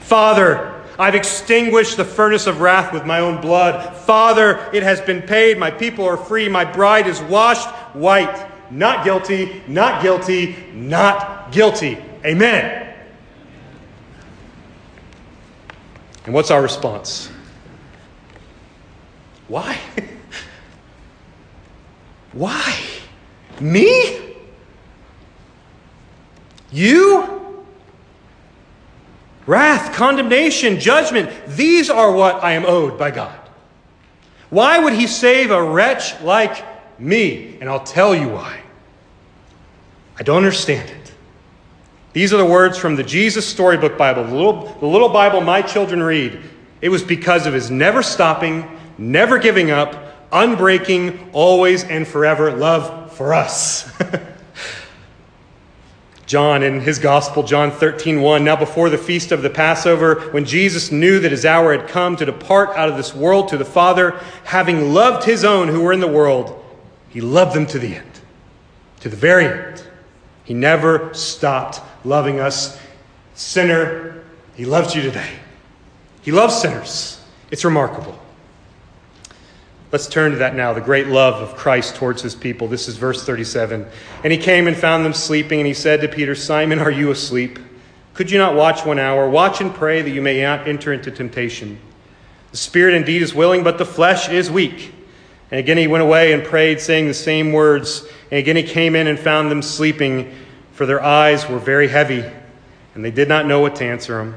Father, 0.00 0.82
I've 0.98 1.14
extinguished 1.14 1.96
the 1.96 2.04
furnace 2.04 2.46
of 2.46 2.60
wrath 2.60 2.92
with 2.92 3.06
my 3.06 3.20
own 3.20 3.40
blood. 3.40 3.96
Father, 3.96 4.68
it 4.72 4.82
has 4.82 5.00
been 5.00 5.22
paid. 5.22 5.58
My 5.58 5.70
people 5.70 6.04
are 6.04 6.18
free. 6.18 6.48
My 6.48 6.64
bride 6.64 7.06
is 7.06 7.20
washed 7.22 7.68
white. 7.94 8.48
Not 8.70 9.04
guilty, 9.04 9.62
not 9.66 10.02
guilty, 10.02 10.56
not 10.72 11.50
guilty. 11.50 11.98
Amen. 12.24 12.91
And 16.24 16.34
what's 16.34 16.50
our 16.50 16.62
response? 16.62 17.30
Why? 19.48 19.78
Why? 22.32 22.78
Me? 23.60 24.36
You? 26.70 27.40
Wrath, 29.46 29.94
condemnation, 29.94 30.78
judgment, 30.78 31.30
these 31.48 31.90
are 31.90 32.12
what 32.12 32.42
I 32.42 32.52
am 32.52 32.64
owed 32.64 32.98
by 32.98 33.10
God. 33.10 33.38
Why 34.50 34.78
would 34.78 34.92
He 34.92 35.06
save 35.06 35.50
a 35.50 35.62
wretch 35.62 36.20
like 36.22 36.64
me? 37.00 37.58
And 37.60 37.68
I'll 37.68 37.82
tell 37.82 38.14
you 38.14 38.28
why. 38.28 38.60
I 40.18 40.22
don't 40.22 40.36
understand 40.36 40.88
it. 40.88 41.01
These 42.12 42.32
are 42.32 42.36
the 42.36 42.44
words 42.44 42.76
from 42.76 42.96
the 42.96 43.02
Jesus 43.02 43.46
Storybook 43.46 43.96
Bible, 43.96 44.24
the 44.24 44.34
little, 44.34 44.66
the 44.80 44.86
little 44.86 45.08
Bible 45.08 45.40
my 45.40 45.62
children 45.62 46.02
read. 46.02 46.38
It 46.80 46.90
was 46.90 47.02
because 47.02 47.46
of 47.46 47.54
his 47.54 47.70
never 47.70 48.02
stopping, 48.02 48.68
never 48.98 49.38
giving 49.38 49.70
up, 49.70 50.30
unbreaking, 50.30 51.30
always 51.32 51.84
and 51.84 52.06
forever 52.06 52.52
love 52.52 53.12
for 53.12 53.32
us. 53.32 53.90
John 56.26 56.62
in 56.62 56.80
his 56.80 56.98
gospel, 56.98 57.42
John 57.42 57.70
13, 57.70 58.22
1. 58.22 58.44
Now, 58.44 58.56
before 58.56 58.88
the 58.88 58.96
feast 58.96 59.32
of 59.32 59.42
the 59.42 59.50
Passover, 59.50 60.30
when 60.30 60.44
Jesus 60.46 60.90
knew 60.90 61.18
that 61.18 61.30
his 61.30 61.44
hour 61.44 61.76
had 61.76 61.88
come 61.88 62.16
to 62.16 62.24
depart 62.24 62.70
out 62.70 62.88
of 62.88 62.96
this 62.96 63.14
world 63.14 63.48
to 63.48 63.58
the 63.58 63.66
Father, 63.66 64.18
having 64.44 64.94
loved 64.94 65.24
his 65.24 65.44
own 65.44 65.68
who 65.68 65.82
were 65.82 65.92
in 65.92 66.00
the 66.00 66.08
world, 66.08 66.58
he 67.10 67.20
loved 67.20 67.54
them 67.54 67.66
to 67.66 67.78
the 67.78 67.96
end, 67.96 68.20
to 69.00 69.10
the 69.10 69.16
very 69.16 69.46
end. 69.46 69.86
He 70.52 70.58
never 70.58 71.14
stopped 71.14 71.80
loving 72.04 72.38
us. 72.38 72.78
Sinner, 73.32 74.22
He 74.54 74.66
loves 74.66 74.94
you 74.94 75.00
today. 75.00 75.30
He 76.20 76.30
loves 76.30 76.60
sinners. 76.60 77.24
It's 77.50 77.64
remarkable. 77.64 78.18
Let's 79.92 80.06
turn 80.06 80.32
to 80.32 80.36
that 80.36 80.54
now 80.54 80.74
the 80.74 80.82
great 80.82 81.06
love 81.06 81.36
of 81.36 81.56
Christ 81.56 81.96
towards 81.96 82.20
his 82.20 82.34
people. 82.34 82.68
This 82.68 82.86
is 82.86 82.98
verse 82.98 83.24
37. 83.24 83.86
And 84.24 84.30
he 84.30 84.38
came 84.38 84.68
and 84.68 84.76
found 84.76 85.06
them 85.06 85.14
sleeping, 85.14 85.58
and 85.58 85.66
he 85.66 85.72
said 85.72 86.02
to 86.02 86.08
Peter, 86.08 86.34
Simon, 86.34 86.80
are 86.80 86.90
you 86.90 87.10
asleep? 87.10 87.58
Could 88.12 88.30
you 88.30 88.36
not 88.36 88.54
watch 88.54 88.84
one 88.84 88.98
hour? 88.98 89.30
Watch 89.30 89.62
and 89.62 89.72
pray 89.72 90.02
that 90.02 90.10
you 90.10 90.20
may 90.20 90.42
not 90.42 90.68
enter 90.68 90.92
into 90.92 91.10
temptation. 91.10 91.80
The 92.50 92.58
spirit 92.58 92.92
indeed 92.92 93.22
is 93.22 93.32
willing, 93.32 93.64
but 93.64 93.78
the 93.78 93.86
flesh 93.86 94.28
is 94.28 94.50
weak. 94.50 94.92
And 95.50 95.58
again 95.58 95.78
he 95.78 95.86
went 95.86 96.02
away 96.02 96.34
and 96.34 96.44
prayed, 96.44 96.78
saying 96.78 97.08
the 97.08 97.14
same 97.14 97.52
words. 97.52 98.06
And 98.30 98.38
again 98.38 98.56
he 98.56 98.62
came 98.62 98.94
in 98.94 99.06
and 99.06 99.18
found 99.18 99.50
them 99.50 99.62
sleeping 99.62 100.34
for 100.82 100.86
their 100.86 101.00
eyes 101.00 101.48
were 101.48 101.60
very 101.60 101.86
heavy, 101.86 102.24
and 102.96 103.04
they 103.04 103.10
did 103.12 103.28
not 103.28 103.46
know 103.46 103.60
what 103.60 103.76
to 103.76 103.84
answer 103.84 104.18
him. 104.18 104.34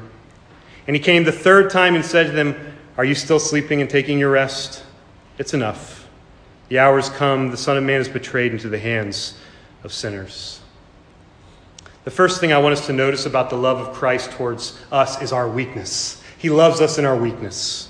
And 0.86 0.94
he 0.94 1.02
came 1.02 1.24
the 1.24 1.32
third 1.32 1.70
time 1.70 1.96
and 1.96 2.04
said 2.04 2.28
to 2.28 2.32
them, 2.32 2.54
Are 2.96 3.04
you 3.04 3.16
still 3.16 3.40
sleeping 3.40 3.80
and 3.80 3.90
taking 3.90 4.16
your 4.16 4.30
rest? 4.30 4.84
It's 5.38 5.54
enough. 5.54 6.08
The 6.68 6.78
hours 6.78 7.10
come, 7.10 7.50
the 7.50 7.56
Son 7.56 7.76
of 7.76 7.82
Man 7.82 8.00
is 8.00 8.08
betrayed 8.08 8.52
into 8.52 8.68
the 8.68 8.78
hands 8.78 9.36
of 9.82 9.92
sinners. 9.92 10.60
The 12.04 12.12
first 12.12 12.38
thing 12.38 12.52
I 12.52 12.58
want 12.58 12.74
us 12.74 12.86
to 12.86 12.92
notice 12.92 13.26
about 13.26 13.50
the 13.50 13.56
love 13.56 13.78
of 13.78 13.92
Christ 13.96 14.30
towards 14.30 14.80
us 14.92 15.20
is 15.20 15.32
our 15.32 15.48
weakness. 15.48 16.22
He 16.38 16.48
loves 16.48 16.80
us 16.80 16.96
in 16.96 17.04
our 17.04 17.16
weakness. 17.16 17.88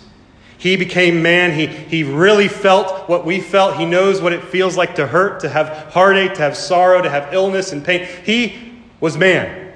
He 0.59 0.77
became 0.77 1.23
man. 1.23 1.53
He, 1.53 1.67
he 1.67 2.03
really 2.03 2.49
felt 2.49 3.09
what 3.09 3.27
we 3.27 3.41
felt. 3.41 3.77
He 3.77 3.85
knows 3.85 4.21
what 4.21 4.33
it 4.33 4.43
feels 4.43 4.77
like 4.77 4.95
to 4.95 5.07
hurt, 5.07 5.41
to 5.41 5.49
have 5.49 5.93
heartache, 5.93 6.35
to 6.35 6.43
have 6.43 6.57
sorrow, 6.57 7.03
to 7.03 7.11
have 7.11 7.33
illness 7.35 7.73
and 7.73 7.85
pain. 7.85 8.09
He 8.25 8.73
was 9.01 9.17
man. 9.17 9.75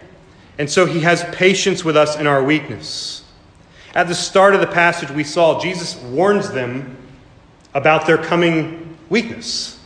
And 0.59 0.71
so 0.71 0.87
he 0.87 1.01
has 1.01 1.23
patience 1.35 1.85
with 1.85 1.97
us 1.97 2.17
in 2.17 2.27
our 2.27 2.43
weakness. 2.43 3.25
At 3.95 4.09
the 4.09 4.15
start 4.15 4.55
of 4.55 4.61
the 4.61 4.67
passage, 4.67 5.11
we 5.11 5.25
saw 5.25 5.61
Jesus 5.61 5.97
warns 5.97 6.51
them 6.51 6.97
about 7.75 8.07
their 8.07 8.19
coming 8.19 8.97
weakness. 9.09 9.79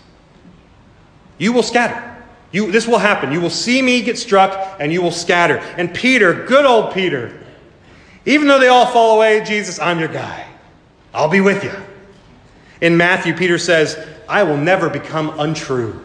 You 1.38 1.52
will 1.52 1.62
scatter. 1.62 2.12
You, 2.52 2.70
this 2.70 2.86
will 2.86 2.98
happen. 2.98 3.32
You 3.32 3.40
will 3.40 3.50
see 3.50 3.82
me 3.82 4.00
get 4.02 4.16
struck 4.16 4.76
and 4.78 4.92
you 4.92 5.02
will 5.02 5.10
scatter. 5.10 5.56
And 5.76 5.92
Peter, 5.92 6.44
good 6.46 6.64
old 6.64 6.94
Peter, 6.94 7.40
even 8.26 8.46
though 8.46 8.60
they 8.60 8.68
all 8.68 8.86
fall 8.86 9.16
away, 9.16 9.42
Jesus, 9.44 9.80
I'm 9.80 9.98
your 9.98 10.08
guy. 10.08 10.46
I'll 11.14 11.28
be 11.30 11.40
with 11.40 11.64
you. 11.64 11.72
In 12.80 12.96
Matthew, 12.96 13.34
Peter 13.34 13.56
says, 13.56 13.96
I 14.28 14.42
will 14.42 14.56
never 14.56 14.90
become 14.90 15.38
untrue. 15.38 16.04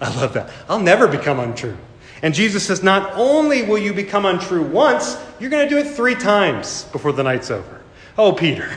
I 0.00 0.14
love 0.14 0.34
that. 0.34 0.50
I'll 0.68 0.80
never 0.80 1.08
become 1.08 1.40
untrue. 1.40 1.76
And 2.22 2.32
Jesus 2.32 2.64
says, 2.64 2.82
Not 2.82 3.12
only 3.14 3.62
will 3.62 3.78
you 3.78 3.92
become 3.92 4.24
untrue 4.24 4.62
once, 4.62 5.16
you're 5.40 5.50
going 5.50 5.68
to 5.68 5.70
do 5.70 5.78
it 5.78 5.92
three 5.94 6.14
times 6.14 6.84
before 6.84 7.12
the 7.12 7.24
night's 7.24 7.50
over. 7.50 7.82
Oh, 8.16 8.32
Peter. 8.32 8.70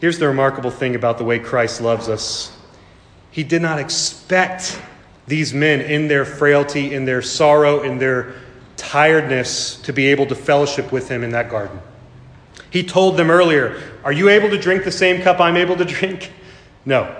Here's 0.00 0.18
the 0.18 0.26
remarkable 0.26 0.70
thing 0.70 0.94
about 0.94 1.18
the 1.18 1.24
way 1.24 1.38
Christ 1.38 1.82
loves 1.82 2.08
us 2.08 2.56
He 3.30 3.44
did 3.44 3.60
not 3.60 3.78
expect 3.78 4.80
these 5.26 5.52
men 5.52 5.82
in 5.82 6.08
their 6.08 6.24
frailty, 6.24 6.94
in 6.94 7.04
their 7.04 7.20
sorrow, 7.20 7.82
in 7.82 7.98
their 7.98 8.34
tiredness 8.78 9.76
to 9.82 9.92
be 9.92 10.06
able 10.06 10.26
to 10.26 10.34
fellowship 10.34 10.90
with 10.90 11.08
Him 11.10 11.22
in 11.22 11.30
that 11.32 11.50
garden. 11.50 11.78
He 12.70 12.84
told 12.84 13.16
them 13.16 13.30
earlier, 13.30 13.80
Are 14.04 14.12
you 14.12 14.28
able 14.28 14.48
to 14.50 14.58
drink 14.58 14.84
the 14.84 14.92
same 14.92 15.22
cup 15.22 15.40
I'm 15.40 15.56
able 15.56 15.76
to 15.76 15.84
drink? 15.84 16.32
No. 16.84 17.16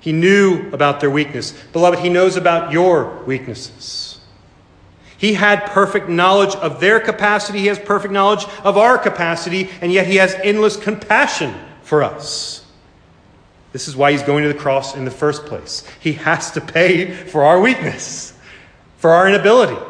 He 0.00 0.12
knew 0.12 0.70
about 0.72 1.00
their 1.00 1.10
weakness. 1.10 1.52
Beloved, 1.72 1.98
He 2.00 2.08
knows 2.08 2.36
about 2.36 2.72
your 2.72 3.22
weaknesses. 3.24 4.18
He 5.16 5.34
had 5.34 5.66
perfect 5.66 6.08
knowledge 6.08 6.56
of 6.56 6.80
their 6.80 6.98
capacity, 6.98 7.60
He 7.60 7.66
has 7.66 7.78
perfect 7.78 8.12
knowledge 8.12 8.44
of 8.64 8.76
our 8.76 8.98
capacity, 8.98 9.70
and 9.80 9.92
yet 9.92 10.06
He 10.06 10.16
has 10.16 10.34
endless 10.42 10.76
compassion 10.76 11.54
for 11.82 12.02
us. 12.02 12.64
This 13.72 13.88
is 13.88 13.96
why 13.96 14.10
He's 14.10 14.22
going 14.22 14.42
to 14.42 14.52
the 14.52 14.58
cross 14.58 14.96
in 14.96 15.04
the 15.04 15.10
first 15.10 15.46
place. 15.46 15.84
He 16.00 16.14
has 16.14 16.50
to 16.52 16.60
pay 16.60 17.14
for 17.14 17.44
our 17.44 17.60
weakness, 17.60 18.34
for 18.98 19.10
our 19.10 19.28
inability, 19.28 19.80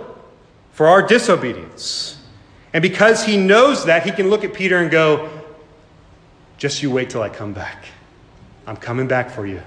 for 0.72 0.86
our 0.86 1.02
disobedience. 1.02 2.18
And 2.72 2.82
because 2.82 3.24
He 3.24 3.36
knows 3.36 3.84
that, 3.86 4.04
He 4.04 4.12
can 4.12 4.30
look 4.30 4.44
at 4.44 4.54
Peter 4.54 4.78
and 4.78 4.90
go, 4.90 5.30
Just 6.58 6.82
you 6.82 6.90
wait 6.90 7.10
till 7.10 7.22
I 7.22 7.28
come 7.28 7.52
back. 7.52 7.84
I'm 8.66 8.76
coming 8.76 9.08
back 9.08 9.30
for 9.30 9.46
you. 9.46 9.62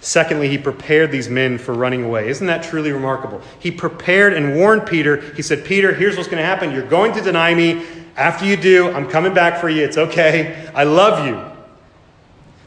Secondly, 0.00 0.48
he 0.48 0.56
prepared 0.56 1.10
these 1.10 1.28
men 1.28 1.58
for 1.58 1.74
running 1.74 2.04
away. 2.04 2.28
Isn't 2.28 2.46
that 2.46 2.62
truly 2.62 2.92
remarkable? 2.92 3.40
He 3.58 3.72
prepared 3.72 4.34
and 4.34 4.54
warned 4.54 4.86
Peter. 4.86 5.20
He 5.34 5.42
said, 5.42 5.64
Peter, 5.64 5.92
here's 5.92 6.16
what's 6.16 6.28
going 6.28 6.40
to 6.40 6.46
happen. 6.46 6.70
You're 6.70 6.86
going 6.86 7.12
to 7.14 7.20
deny 7.20 7.54
me. 7.54 7.84
After 8.16 8.46
you 8.46 8.56
do, 8.56 8.90
I'm 8.92 9.08
coming 9.08 9.34
back 9.34 9.60
for 9.60 9.68
you. 9.68 9.82
It's 9.82 9.98
okay. 9.98 10.70
I 10.74 10.84
love 10.84 11.26
you. 11.26 11.42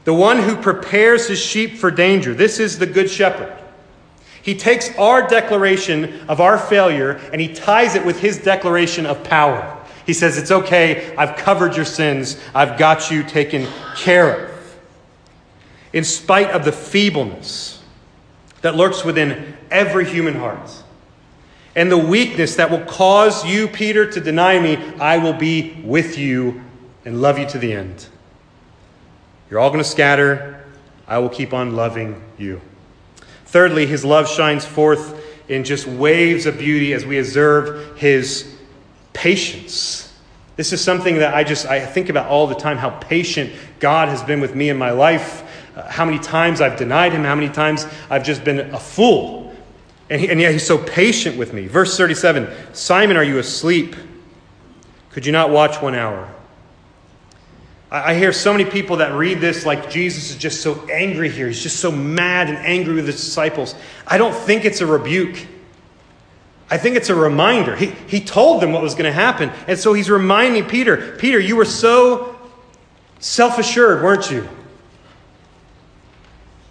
The 0.03 0.13
one 0.13 0.39
who 0.39 0.55
prepares 0.55 1.27
his 1.27 1.39
sheep 1.39 1.77
for 1.77 1.91
danger. 1.91 2.33
This 2.33 2.59
is 2.59 2.77
the 2.77 2.85
good 2.85 3.09
shepherd. 3.09 3.55
He 4.41 4.55
takes 4.55 4.95
our 4.97 5.27
declaration 5.27 6.21
of 6.27 6.39
our 6.39 6.57
failure 6.57 7.19
and 7.31 7.41
he 7.41 7.53
ties 7.53 7.95
it 7.95 8.05
with 8.05 8.19
his 8.19 8.37
declaration 8.37 9.05
of 9.05 9.23
power. 9.23 9.77
He 10.05 10.13
says, 10.13 10.37
It's 10.37 10.51
okay. 10.51 11.15
I've 11.15 11.37
covered 11.37 11.75
your 11.75 11.85
sins. 11.85 12.39
I've 12.55 12.77
got 12.77 13.11
you 13.11 13.23
taken 13.23 13.67
care 13.95 14.45
of 14.45 14.49
in 15.93 16.03
spite 16.03 16.51
of 16.51 16.65
the 16.65 16.71
feebleness 16.71 17.81
that 18.61 18.75
lurks 18.75 19.03
within 19.03 19.57
every 19.71 20.05
human 20.05 20.35
heart 20.35 20.69
and 21.75 21.91
the 21.91 21.97
weakness 21.97 22.55
that 22.55 22.69
will 22.69 22.83
cause 22.85 23.45
you, 23.45 23.67
Peter, 23.67 24.09
to 24.11 24.19
deny 24.19 24.59
me, 24.59 24.75
I 24.99 25.17
will 25.17 25.33
be 25.33 25.81
with 25.83 26.17
you 26.17 26.61
and 27.05 27.21
love 27.21 27.39
you 27.39 27.47
to 27.49 27.57
the 27.57 27.71
end. 27.73 28.07
You're 29.49 29.59
all 29.59 29.69
going 29.69 29.83
to 29.83 29.89
scatter. 29.89 30.65
I 31.07 31.19
will 31.19 31.29
keep 31.29 31.53
on 31.53 31.75
loving 31.75 32.21
you. 32.37 32.61
Thirdly, 33.51 33.85
his 33.85 34.05
love 34.05 34.27
shines 34.27 34.65
forth 34.65 35.23
in 35.47 35.63
just 35.63 35.87
waves 35.87 36.45
of 36.45 36.57
beauty 36.57 36.93
as 36.93 37.05
we 37.05 37.19
observe 37.19 37.97
his 37.97 38.55
patience. 39.13 40.13
This 40.55 40.73
is 40.73 40.81
something 40.83 41.19
that 41.19 41.33
I 41.33 41.43
just 41.43 41.65
I 41.65 41.85
think 41.85 42.09
about 42.09 42.27
all 42.27 42.47
the 42.47 42.55
time 42.55 42.77
how 42.77 42.89
patient 42.89 43.51
God 43.79 44.09
has 44.09 44.21
been 44.23 44.41
with 44.41 44.55
me 44.55 44.69
in 44.69 44.77
my 44.77 44.91
life 44.91 45.43
uh, 45.79 45.89
how 45.89 46.03
many 46.03 46.19
times 46.19 46.61
I've 46.61 46.77
denied 46.77 47.13
him, 47.13 47.23
how 47.23 47.35
many 47.35 47.49
times 47.49 47.85
I've 48.09 48.23
just 48.23 48.43
been 48.43 48.59
a 48.73 48.79
fool. 48.79 49.53
And, 50.09 50.19
he, 50.19 50.29
and 50.29 50.39
yet 50.39 50.51
he's 50.51 50.65
so 50.65 50.77
patient 50.77 51.37
with 51.37 51.53
me. 51.53 51.67
Verse 51.67 51.95
37 51.95 52.49
Simon, 52.73 53.15
are 53.15 53.23
you 53.23 53.37
asleep? 53.37 53.95
Could 55.11 55.25
you 55.25 55.31
not 55.31 55.51
watch 55.51 55.81
one 55.81 55.95
hour? 55.95 56.33
I, 57.91 58.13
hear 58.13 58.31
so 58.31 58.51
many 58.51 58.65
people 58.65 58.97
that 58.97 59.13
read 59.13 59.41
this 59.41 59.65
like 59.65 59.89
Jesus 59.89 60.29
is 60.29 60.35
just 60.35 60.61
so 60.61 60.87
angry 60.89 61.29
here. 61.29 61.47
He's 61.47 61.63
just 61.63 61.79
so 61.79 61.91
mad 61.91 62.47
and 62.47 62.57
angry 62.57 62.93
with 62.93 63.07
his 63.07 63.15
disciples. 63.15 63.73
I 64.05 64.19
don't 64.19 64.33
think 64.33 64.63
it's 64.63 64.81
a 64.81 64.85
rebuke. 64.85 65.47
I 66.69 66.77
think 66.77 66.95
it's 66.95 67.09
a 67.09 67.15
reminder. 67.15 67.75
He, 67.75 67.87
he 68.07 68.21
told 68.21 68.61
them 68.61 68.71
what 68.73 68.83
was 68.83 68.93
going 68.93 69.05
to 69.05 69.11
happen. 69.11 69.51
And 69.67 69.77
so 69.77 69.93
he's 69.93 70.09
reminding 70.09 70.65
Peter 70.65 71.15
Peter, 71.17 71.39
you 71.39 71.55
were 71.55 71.65
so 71.65 72.35
self 73.19 73.57
assured, 73.57 74.03
weren't 74.03 74.29
you? 74.29 74.47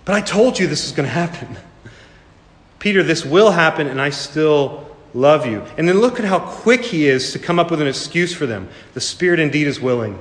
But 0.04 0.14
I 0.14 0.20
told 0.20 0.58
you 0.58 0.66
this 0.66 0.84
was 0.84 0.92
going 0.92 1.08
to 1.08 1.12
happen. 1.12 1.56
Peter, 2.78 3.02
this 3.02 3.26
will 3.26 3.50
happen, 3.50 3.88
and 3.88 4.00
I 4.00 4.10
still 4.10 4.96
love 5.12 5.46
you. 5.46 5.64
And 5.76 5.88
then 5.88 5.98
look 5.98 6.18
at 6.20 6.24
how 6.24 6.38
quick 6.38 6.82
he 6.82 7.08
is 7.08 7.32
to 7.32 7.38
come 7.38 7.58
up 7.58 7.70
with 7.70 7.80
an 7.80 7.88
excuse 7.88 8.32
for 8.34 8.46
them. 8.46 8.68
The 8.94 9.00
spirit 9.00 9.40
indeed 9.40 9.66
is 9.66 9.80
willing, 9.80 10.18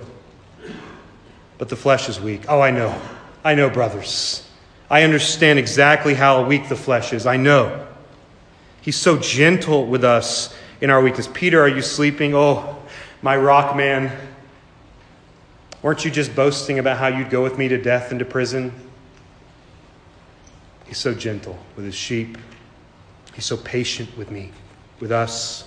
but 1.57 1.69
the 1.69 1.75
flesh 1.75 2.09
is 2.09 2.19
weak. 2.19 2.43
Oh, 2.47 2.61
I 2.61 2.71
know. 2.71 2.99
I 3.43 3.55
know, 3.55 3.69
brothers. 3.69 4.47
I 4.89 5.03
understand 5.03 5.59
exactly 5.59 6.13
how 6.13 6.45
weak 6.45 6.69
the 6.69 6.75
flesh 6.75 7.13
is. 7.13 7.25
I 7.25 7.37
know. 7.37 7.87
He's 8.81 8.95
so 8.95 9.17
gentle 9.17 9.85
with 9.85 10.03
us 10.03 10.55
in 10.79 10.89
our 10.89 11.01
weakness. 11.01 11.27
Peter, 11.33 11.61
are 11.61 11.67
you 11.67 11.81
sleeping? 11.81 12.33
Oh, 12.33 12.81
my 13.21 13.35
rock 13.35 13.75
man. 13.75 14.15
Weren't 15.81 16.05
you 16.05 16.11
just 16.11 16.35
boasting 16.35 16.79
about 16.79 16.97
how 16.97 17.07
you'd 17.07 17.29
go 17.29 17.43
with 17.43 17.57
me 17.57 17.67
to 17.67 17.77
death 17.77 18.11
and 18.11 18.19
to 18.19 18.25
prison? 18.25 18.73
He's 20.85 20.97
so 20.97 21.13
gentle 21.13 21.57
with 21.75 21.85
his 21.85 21.95
sheep. 21.95 22.37
He's 23.33 23.45
so 23.45 23.57
patient 23.57 24.17
with 24.17 24.31
me, 24.31 24.51
with 24.99 25.11
us. 25.11 25.66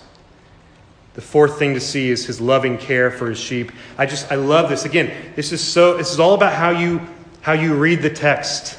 The 1.21 1.27
fourth 1.27 1.59
thing 1.59 1.75
to 1.75 1.81
see 1.81 2.09
is 2.09 2.25
his 2.25 2.41
loving 2.41 2.79
care 2.79 3.11
for 3.11 3.29
his 3.29 3.39
sheep. 3.39 3.73
I 3.99 4.07
just 4.07 4.33
I 4.33 4.37
love 4.37 4.71
this. 4.71 4.87
Again, 4.87 5.13
this 5.37 5.53
is 5.53 5.61
so 5.61 5.99
this 5.99 6.15
is 6.15 6.19
all 6.19 6.33
about 6.33 6.55
how 6.55 6.71
you 6.71 6.99
how 7.43 7.53
you 7.53 7.75
read 7.75 8.01
the 8.01 8.09
text 8.09 8.79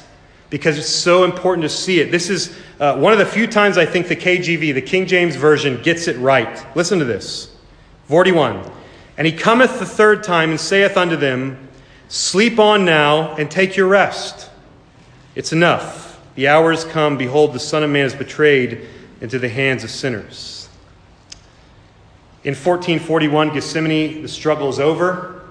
because 0.50 0.76
it's 0.76 0.88
so 0.88 1.22
important 1.22 1.62
to 1.62 1.68
see 1.68 2.00
it. 2.00 2.10
This 2.10 2.28
is 2.28 2.58
uh, 2.80 2.98
one 2.98 3.12
of 3.12 3.20
the 3.20 3.26
few 3.26 3.46
times 3.46 3.78
I 3.78 3.86
think 3.86 4.08
the 4.08 4.16
KJV, 4.16 4.74
the 4.74 4.82
King 4.82 5.06
James 5.06 5.36
Version, 5.36 5.80
gets 5.82 6.08
it 6.08 6.16
right. 6.16 6.66
Listen 6.74 6.98
to 6.98 7.04
this 7.04 7.54
41. 8.08 8.68
And 9.18 9.24
he 9.24 9.32
cometh 9.32 9.78
the 9.78 9.86
third 9.86 10.24
time 10.24 10.50
and 10.50 10.58
saith 10.58 10.96
unto 10.96 11.14
them, 11.14 11.68
Sleep 12.08 12.58
on 12.58 12.84
now 12.84 13.36
and 13.36 13.48
take 13.48 13.76
your 13.76 13.86
rest. 13.86 14.50
It's 15.36 15.52
enough. 15.52 16.20
The 16.34 16.48
hour 16.48 16.72
has 16.72 16.84
come. 16.84 17.16
Behold, 17.16 17.52
the 17.52 17.60
Son 17.60 17.84
of 17.84 17.90
Man 17.90 18.04
is 18.04 18.16
betrayed 18.16 18.88
into 19.20 19.38
the 19.38 19.48
hands 19.48 19.84
of 19.84 19.90
sinners. 19.90 20.61
In 22.44 22.54
1441, 22.54 23.54
Gethsemane, 23.54 24.22
the 24.22 24.28
struggle 24.28 24.68
is 24.68 24.80
over. 24.80 25.42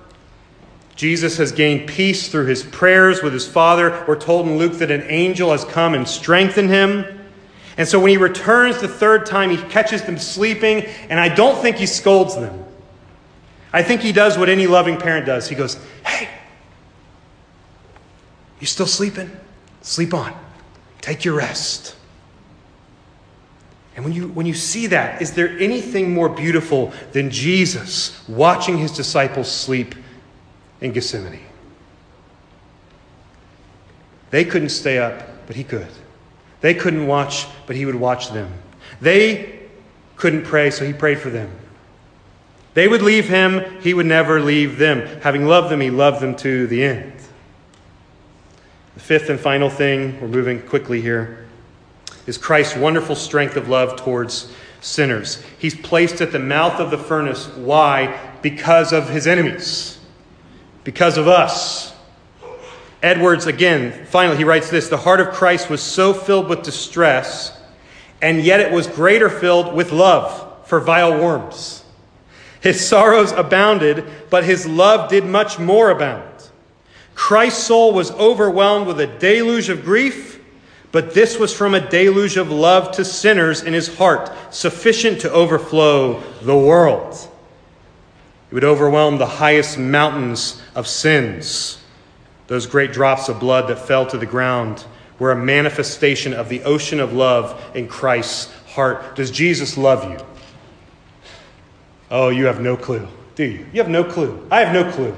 Jesus 0.95 1.38
has 1.38 1.51
gained 1.51 1.88
peace 1.88 2.27
through 2.27 2.47
his 2.47 2.63
prayers 2.63 3.23
with 3.23 3.34
his 3.34 3.47
Father. 3.47 4.04
We're 4.08 4.19
told 4.19 4.45
in 4.45 4.58
Luke 4.58 4.73
that 4.73 4.91
an 4.91 5.04
angel 5.04 5.51
has 5.51 5.63
come 5.63 5.93
and 5.93 6.08
strengthened 6.08 6.69
him. 6.69 7.06
And 7.77 7.88
so 7.88 7.99
when 7.99 8.10
he 8.10 8.17
returns 8.17 8.82
the 8.82 8.89
third 8.89 9.25
time, 9.25 9.49
he 9.49 9.58
catches 9.58 10.04
them 10.04 10.17
sleeping, 10.17 10.84
and 11.10 11.19
I 11.19 11.34
don't 11.34 11.60
think 11.62 11.77
he 11.77 11.86
scolds 11.86 12.36
them. 12.36 12.65
I 13.73 13.84
think 13.84 14.01
he 14.01 14.12
does 14.12 14.38
what 14.38 14.49
any 14.49 14.67
loving 14.67 14.97
parent 14.97 15.25
does. 15.25 15.47
He 15.47 15.56
goes, 15.56 15.80
Hey, 16.06 16.27
you 18.60 18.67
still 18.67 18.86
sleeping? 18.86 19.32
Sleep 19.82 20.13
on. 20.13 20.34
Take 20.99 21.23
your 21.23 21.36
rest. 21.36 21.95
And 23.95 24.06
when 24.06 24.13
you, 24.13 24.30
when 24.30 24.45
you 24.45 24.54
see 24.54 24.88
that, 24.88 25.21
is 25.21 25.34
there 25.34 25.49
anything 25.60 26.13
more 26.13 26.30
beautiful 26.30 26.93
than 27.12 27.30
Jesus 27.30 28.27
watching 28.30 28.77
his 28.77 28.91
disciples 28.91 29.51
sleep 29.51 29.95
in 30.80 30.93
Gethsemane? 30.93 31.39
They 34.30 34.45
couldn't 34.45 34.69
stay 34.69 34.97
up, 34.97 35.45
but 35.45 35.56
he 35.56 35.63
could. 35.63 35.89
They 36.62 36.73
couldn't 36.73 37.06
watch, 37.06 37.47
but 37.67 37.75
he 37.75 37.86
would 37.86 37.95
watch 37.95 38.30
them. 38.30 38.54
They 39.01 39.60
couldn't 40.15 40.43
pray, 40.43 40.71
so 40.71 40.86
he 40.86 40.93
prayed 40.93 41.19
for 41.19 41.30
them. 41.30 41.51
They 42.73 42.88
would 42.88 43.01
leave 43.01 43.27
him, 43.27 43.82
he 43.82 43.93
would 43.93 44.06
never 44.06 44.39
leave 44.39 44.77
them. 44.77 45.06
Having 45.21 45.47
loved 45.47 45.69
them, 45.69 45.82
he 45.82 45.89
loved 45.89 46.21
them 46.21 46.36
to 46.38 46.67
the 46.67 46.84
end. 46.84 47.13
The 48.93 48.99
fifth 49.01 49.30
and 49.30 49.39
final 49.39 49.69
thing, 49.69 50.21
we're 50.21 50.30
moving 50.30 50.62
quickly 50.62 51.01
here, 51.01 51.47
is 52.28 52.38
Christ's 52.38 52.78
wonderful 52.78 53.15
strength 53.15 53.56
of 53.56 53.67
love 53.67 53.95
towards 53.97 54.54
sinners. 54.82 55.43
He's 55.58 55.76
placed 55.76 56.21
at 56.21 56.32
the 56.32 56.39
mouth 56.39 56.80
of 56.80 56.91
the 56.91 56.97
furnace. 56.97 57.47
Why? 57.50 58.19
Because 58.41 58.93
of 58.93 59.10
his 59.10 59.28
enemies, 59.28 60.00
because 60.84 61.17
of 61.17 61.28
us. 61.28 61.93
Edwards, 63.04 63.47
again, 63.47 64.06
finally, 64.06 64.38
he 64.38 64.43
writes 64.43 64.69
this 64.69 64.88
The 64.88 64.97
heart 64.97 65.19
of 65.19 65.32
Christ 65.32 65.69
was 65.69 65.82
so 65.82 66.13
filled 66.13 66.47
with 66.50 66.63
distress, 66.63 67.58
and 68.21 68.41
yet 68.41 68.60
it 68.60 68.71
was 68.71 68.88
greater 68.88 69.30
filled 69.30 69.74
with 69.74 69.91
love 69.91 70.67
for 70.67 70.80
vile 70.80 71.19
worms. 71.19 71.84
His 72.62 72.88
sorrows 72.88 73.32
abounded, 73.32 74.06
but 74.30 74.43
his 74.43 74.67
love 74.67 75.10
did 75.10 75.26
much 75.26 75.58
more 75.58 75.89
abound. 75.89 76.24
Christ's 77.15 77.63
soul 77.63 77.93
was 77.93 78.12
overwhelmed 78.12 78.86
with 78.86 79.00
a 79.00 79.08
deluge 79.08 79.69
of 79.69 79.84
grief, 79.84 80.31
but 80.91 81.13
this 81.13 81.39
was 81.39 81.54
from 81.54 81.73
a 81.73 81.89
deluge 81.89 82.38
of 82.38 82.51
love 82.51 82.91
to 82.93 83.06
sinners 83.06 83.63
in 83.63 83.73
his 83.73 83.95
heart, 83.97 84.32
sufficient 84.54 85.21
to 85.21 85.32
overflow 85.32 86.21
the 86.41 86.58
world. 86.58 87.15
It 88.49 88.54
would 88.54 88.63
overwhelm 88.65 89.17
the 89.17 89.25
highest 89.25 89.77
mountains 89.77 90.62
of 90.75 90.88
sins. 90.88 91.82
Those 92.47 92.65
great 92.65 92.91
drops 92.91 93.30
of 93.30 93.39
blood 93.39 93.69
that 93.69 93.80
fell 93.80 94.06
to 94.08 94.17
the 94.17 94.25
ground 94.25 94.86
were 95.19 95.32
a 95.32 95.36
manifestation 95.38 96.34
of 96.34 96.49
the 96.49 96.63
ocean 96.63 96.99
of 96.99 97.13
love 97.13 97.63
in 97.73 97.88
Christ's 97.88 98.51
heart. 98.71 99.15
Does 99.15 99.32
Jesus 99.32 99.77
love 99.77 100.12
you? 100.12 100.17
Oh, 102.10 102.27
you 102.27 102.45
have 102.45 102.60
no 102.60 102.75
clue, 102.75 103.08
do 103.36 103.45
you? 103.45 103.65
You 103.71 103.82
have 103.82 103.89
no 103.89 104.04
clue. 104.04 104.45
I 104.51 104.65
have 104.65 104.73
no 104.73 104.91
clue. 104.91 105.15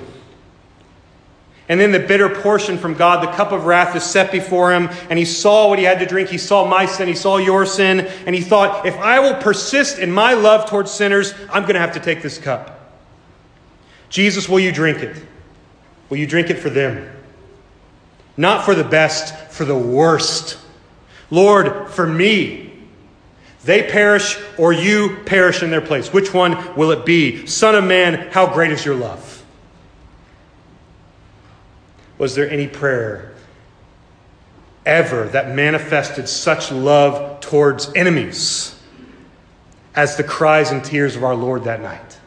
And 1.74 1.82
then 1.82 1.92
the 1.92 1.98
bitter 1.98 2.30
portion 2.30 2.78
from 2.78 2.94
God, 2.94 3.28
the 3.28 3.32
cup 3.32 3.52
of 3.52 3.66
wrath 3.66 3.96
is 3.96 4.04
set 4.04 4.32
before 4.32 4.72
him, 4.72 4.90
and 5.10 5.18
he 5.18 5.26
saw 5.26 5.70
what 5.70 5.80
he 5.80 5.86
had 5.86 5.98
to 5.98 6.06
drink. 6.06 6.30
He 6.30 6.38
saw 6.38 6.68
my 6.68 6.86
sin, 6.86 7.08
he 7.08 7.16
saw 7.16 7.38
your 7.38 7.66
sin, 7.66 8.02
and 8.28 8.36
he 8.36 8.42
thought, 8.42 8.86
if 8.86 8.96
I 9.00 9.20
will 9.20 9.42
persist 9.42 9.98
in 9.98 10.12
my 10.12 10.34
love 10.34 10.70
towards 10.70 10.92
sinners, 10.92 11.34
I'm 11.52 11.64
going 11.64 11.74
to 11.74 11.80
have 11.80 11.94
to 11.94 12.00
take 12.00 12.22
this 12.22 12.38
cup. 12.38 12.94
Jesus, 14.10 14.48
will 14.48 14.60
you 14.60 14.72
drink 14.72 15.00
it? 15.00 15.20
Will 16.12 16.18
you 16.18 16.28
drink 16.28 16.52
it 16.52 16.60
for 16.60 16.70
them? 16.70 17.12
Not 18.38 18.66
for 18.66 18.76
the 18.76 18.84
best, 18.84 19.36
for 19.52 19.66
the 19.66 19.76
worst. 19.76 20.60
Lord, 21.32 21.90
for 21.90 22.06
me. 22.06 22.72
They 23.64 23.90
perish 23.90 24.38
or 24.60 24.74
you 24.74 25.24
perish 25.26 25.64
in 25.64 25.72
their 25.72 25.82
place. 25.82 26.14
Which 26.14 26.36
one 26.36 26.76
will 26.76 26.92
it 26.92 27.04
be? 27.04 27.48
Son 27.48 27.74
of 27.74 27.84
man, 27.84 28.30
how 28.30 28.54
great 28.54 28.72
is 28.72 28.86
your 28.86 28.94
love? 28.94 29.33
Was 32.24 32.36
there 32.36 32.50
any 32.50 32.68
prayer 32.68 33.34
ever 34.86 35.26
that 35.26 35.54
manifested 35.54 36.30
such 36.30 36.72
love 36.72 37.42
towards 37.42 37.92
enemies 37.96 38.80
as 39.94 40.16
the 40.16 40.24
cries 40.24 40.72
and 40.72 40.82
tears 40.82 41.18
of 41.18 41.26
our 41.26 41.36
Lord 41.36 41.66
that 41.66 41.82
night? 41.82 42.18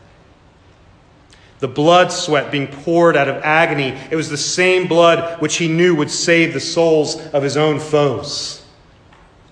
The 1.61 1.69
blood 1.69 2.13
sweat 2.13 2.51
being 2.53 2.67
poured 2.67 3.17
out 3.17 3.27
of 3.27 3.37
agony, 3.37 3.99
it 4.11 4.17
was 4.17 4.29
the 4.29 4.37
same 4.37 4.87
blood 4.87 5.41
which 5.41 5.57
he 5.57 5.67
knew 5.67 5.95
would 5.95 6.11
save 6.11 6.53
the 6.53 6.61
souls 6.61 7.17
of 7.29 7.43
his 7.43 7.57
own 7.57 7.81
foes, 7.81 8.67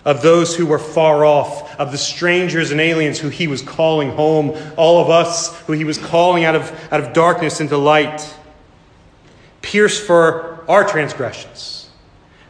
of 0.04 0.20
those 0.20 0.54
who 0.54 0.66
were 0.66 0.78
far 0.78 1.24
off, 1.24 1.74
of 1.80 1.90
the 1.90 1.96
strangers 1.96 2.70
and 2.70 2.83
aliens 2.83 3.18
who 3.18 3.30
he 3.30 3.46
was 3.46 3.62
calling 3.62 4.11
home, 4.11 4.54
all 4.76 5.00
of 5.00 5.09
us 5.09 5.59
who 5.62 5.72
he 5.72 5.85
was 5.85 5.96
calling 5.96 6.44
out 6.44 6.54
of, 6.54 6.70
out 6.92 7.00
of 7.00 7.14
darkness 7.14 7.62
into 7.62 7.78
light 7.78 8.35
pierced 9.74 10.04
for 10.04 10.64
our 10.68 10.84
transgressions, 10.84 11.90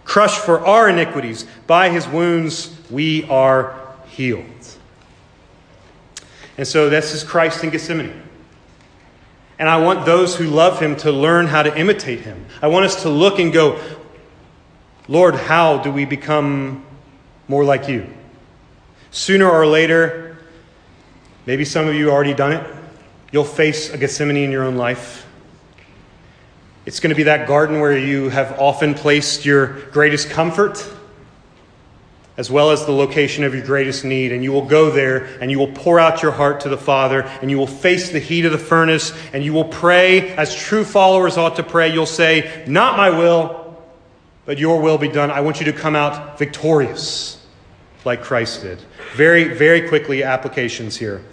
crushed 0.04 0.40
for 0.40 0.60
our 0.60 0.90
iniquities. 0.90 1.46
By 1.66 1.88
his 1.88 2.06
wounds 2.06 2.70
we 2.90 3.24
are 3.30 3.80
healed. 4.08 4.44
And 6.58 6.68
so 6.68 6.90
this 6.90 7.14
is 7.14 7.24
Christ 7.24 7.64
in 7.64 7.70
Gethsemane. 7.70 8.22
And 9.58 9.70
I 9.70 9.78
want 9.78 10.04
those 10.04 10.36
who 10.36 10.44
love 10.48 10.78
him 10.78 10.96
to 10.96 11.10
learn 11.10 11.46
how 11.46 11.62
to 11.62 11.74
imitate 11.74 12.20
him. 12.20 12.44
I 12.60 12.66
want 12.66 12.84
us 12.84 13.00
to 13.04 13.08
look 13.08 13.38
and 13.38 13.50
go, 13.50 13.80
Lord, 15.08 15.34
how 15.34 15.78
do 15.78 15.90
we 15.90 16.04
become 16.04 16.84
more 17.48 17.64
like 17.64 17.88
you? 17.88 18.06
Sooner 19.12 19.48
or 19.48 19.66
later, 19.66 20.36
maybe 21.46 21.64
some 21.64 21.88
of 21.88 21.94
you 21.94 22.10
already 22.10 22.34
done 22.34 22.52
it, 22.52 22.66
you'll 23.32 23.44
face 23.44 23.88
a 23.94 23.96
Gethsemane 23.96 24.36
in 24.36 24.52
your 24.52 24.64
own 24.64 24.76
life. 24.76 25.24
It's 26.86 27.00
going 27.00 27.10
to 27.10 27.16
be 27.16 27.22
that 27.24 27.48
garden 27.48 27.80
where 27.80 27.96
you 27.96 28.28
have 28.28 28.58
often 28.58 28.94
placed 28.94 29.44
your 29.44 29.80
greatest 29.90 30.28
comfort 30.30 30.86
as 32.36 32.50
well 32.50 32.70
as 32.72 32.84
the 32.84 32.92
location 32.92 33.44
of 33.44 33.54
your 33.54 33.64
greatest 33.64 34.04
need. 34.04 34.32
And 34.32 34.42
you 34.42 34.52
will 34.52 34.66
go 34.66 34.90
there 34.90 35.24
and 35.40 35.50
you 35.50 35.58
will 35.58 35.72
pour 35.72 36.00
out 36.00 36.22
your 36.22 36.32
heart 36.32 36.60
to 36.60 36.68
the 36.68 36.76
Father 36.76 37.22
and 37.40 37.50
you 37.50 37.56
will 37.56 37.66
face 37.66 38.10
the 38.10 38.18
heat 38.18 38.44
of 38.44 38.52
the 38.52 38.58
furnace 38.58 39.12
and 39.32 39.44
you 39.44 39.52
will 39.52 39.64
pray 39.64 40.30
as 40.36 40.54
true 40.54 40.84
followers 40.84 41.36
ought 41.36 41.56
to 41.56 41.62
pray. 41.62 41.92
You'll 41.92 42.06
say, 42.06 42.64
Not 42.66 42.96
my 42.96 43.10
will, 43.10 43.82
but 44.44 44.58
your 44.58 44.80
will 44.80 44.98
be 44.98 45.08
done. 45.08 45.30
I 45.30 45.40
want 45.40 45.60
you 45.60 45.66
to 45.66 45.72
come 45.72 45.96
out 45.96 46.38
victorious 46.38 47.44
like 48.04 48.22
Christ 48.22 48.62
did. 48.62 48.78
Very, 49.14 49.44
very 49.44 49.88
quickly, 49.88 50.22
applications 50.22 50.96
here. 50.96 51.24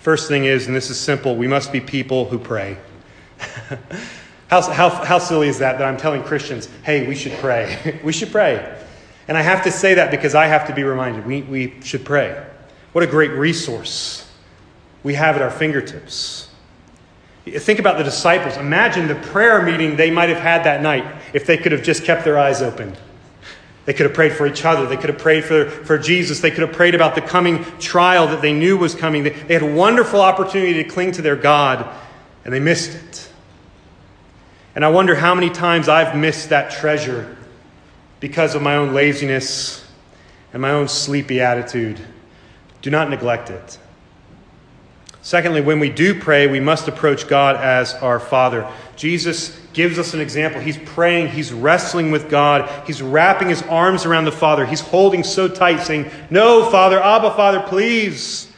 First 0.00 0.26
thing 0.26 0.46
is, 0.46 0.66
and 0.66 0.74
this 0.74 0.90
is 0.90 0.98
simple, 0.98 1.36
we 1.36 1.46
must 1.46 1.70
be 1.70 1.80
people 1.80 2.24
who 2.24 2.38
pray. 2.38 2.76
How, 4.48 4.62
how, 4.70 4.88
how 4.90 5.18
silly 5.18 5.48
is 5.48 5.58
that 5.58 5.78
that 5.78 5.86
I'm 5.86 5.96
telling 5.96 6.22
Christians, 6.22 6.68
hey, 6.82 7.06
we 7.06 7.14
should 7.14 7.32
pray? 7.38 8.00
we 8.04 8.12
should 8.12 8.30
pray. 8.30 8.78
And 9.28 9.38
I 9.38 9.42
have 9.42 9.64
to 9.64 9.70
say 9.70 9.94
that 9.94 10.10
because 10.10 10.34
I 10.34 10.46
have 10.46 10.66
to 10.66 10.74
be 10.74 10.82
reminded 10.82 11.26
we, 11.26 11.42
we 11.42 11.80
should 11.82 12.04
pray. 12.04 12.44
What 12.92 13.04
a 13.04 13.06
great 13.06 13.30
resource 13.30 14.30
we 15.02 15.14
have 15.14 15.36
at 15.36 15.42
our 15.42 15.50
fingertips. 15.50 16.48
Think 17.44 17.78
about 17.78 17.98
the 17.98 18.04
disciples. 18.04 18.56
Imagine 18.56 19.08
the 19.08 19.16
prayer 19.16 19.62
meeting 19.62 19.96
they 19.96 20.10
might 20.10 20.28
have 20.28 20.38
had 20.38 20.64
that 20.64 20.80
night 20.80 21.04
if 21.32 21.44
they 21.44 21.56
could 21.56 21.72
have 21.72 21.82
just 21.82 22.04
kept 22.04 22.24
their 22.24 22.38
eyes 22.38 22.62
open. 22.62 22.94
They 23.84 23.92
could 23.92 24.06
have 24.06 24.14
prayed 24.14 24.32
for 24.32 24.46
each 24.46 24.64
other. 24.64 24.86
They 24.86 24.96
could 24.96 25.10
have 25.10 25.18
prayed 25.18 25.44
for, 25.44 25.68
for 25.68 25.98
Jesus. 25.98 26.38
They 26.38 26.50
could 26.50 26.60
have 26.60 26.72
prayed 26.72 26.94
about 26.94 27.16
the 27.16 27.20
coming 27.20 27.64
trial 27.80 28.28
that 28.28 28.40
they 28.40 28.52
knew 28.52 28.76
was 28.76 28.94
coming. 28.94 29.24
They, 29.24 29.30
they 29.30 29.54
had 29.54 29.62
a 29.62 29.74
wonderful 29.74 30.20
opportunity 30.20 30.74
to 30.74 30.84
cling 30.84 31.12
to 31.12 31.22
their 31.22 31.34
God, 31.34 31.88
and 32.44 32.54
they 32.54 32.60
missed 32.60 32.94
it. 32.94 33.31
And 34.74 34.84
I 34.84 34.88
wonder 34.88 35.14
how 35.14 35.34
many 35.34 35.50
times 35.50 35.88
I've 35.88 36.16
missed 36.16 36.48
that 36.48 36.70
treasure 36.70 37.36
because 38.20 38.54
of 38.54 38.62
my 38.62 38.76
own 38.76 38.94
laziness 38.94 39.84
and 40.52 40.62
my 40.62 40.70
own 40.70 40.88
sleepy 40.88 41.40
attitude. 41.40 42.00
Do 42.80 42.90
not 42.90 43.10
neglect 43.10 43.50
it. 43.50 43.78
Secondly, 45.20 45.60
when 45.60 45.78
we 45.78 45.88
do 45.88 46.18
pray, 46.18 46.48
we 46.48 46.58
must 46.58 46.88
approach 46.88 47.28
God 47.28 47.56
as 47.56 47.94
our 47.94 48.18
Father. 48.18 48.68
Jesus 48.96 49.56
gives 49.72 49.98
us 49.98 50.14
an 50.14 50.20
example. 50.20 50.60
He's 50.60 50.78
praying, 50.78 51.28
he's 51.28 51.52
wrestling 51.52 52.10
with 52.10 52.28
God, 52.28 52.68
he's 52.86 53.00
wrapping 53.00 53.48
his 53.48 53.62
arms 53.62 54.04
around 54.04 54.24
the 54.24 54.32
Father, 54.32 54.66
he's 54.66 54.80
holding 54.80 55.22
so 55.22 55.46
tight, 55.46 55.80
saying, 55.80 56.10
No, 56.28 56.68
Father, 56.70 57.00
Abba, 57.00 57.30
Father, 57.32 57.60
please. 57.60 58.50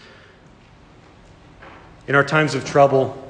In 2.07 2.15
our 2.15 2.25
times 2.25 2.55
of 2.55 2.65
trouble, 2.65 3.24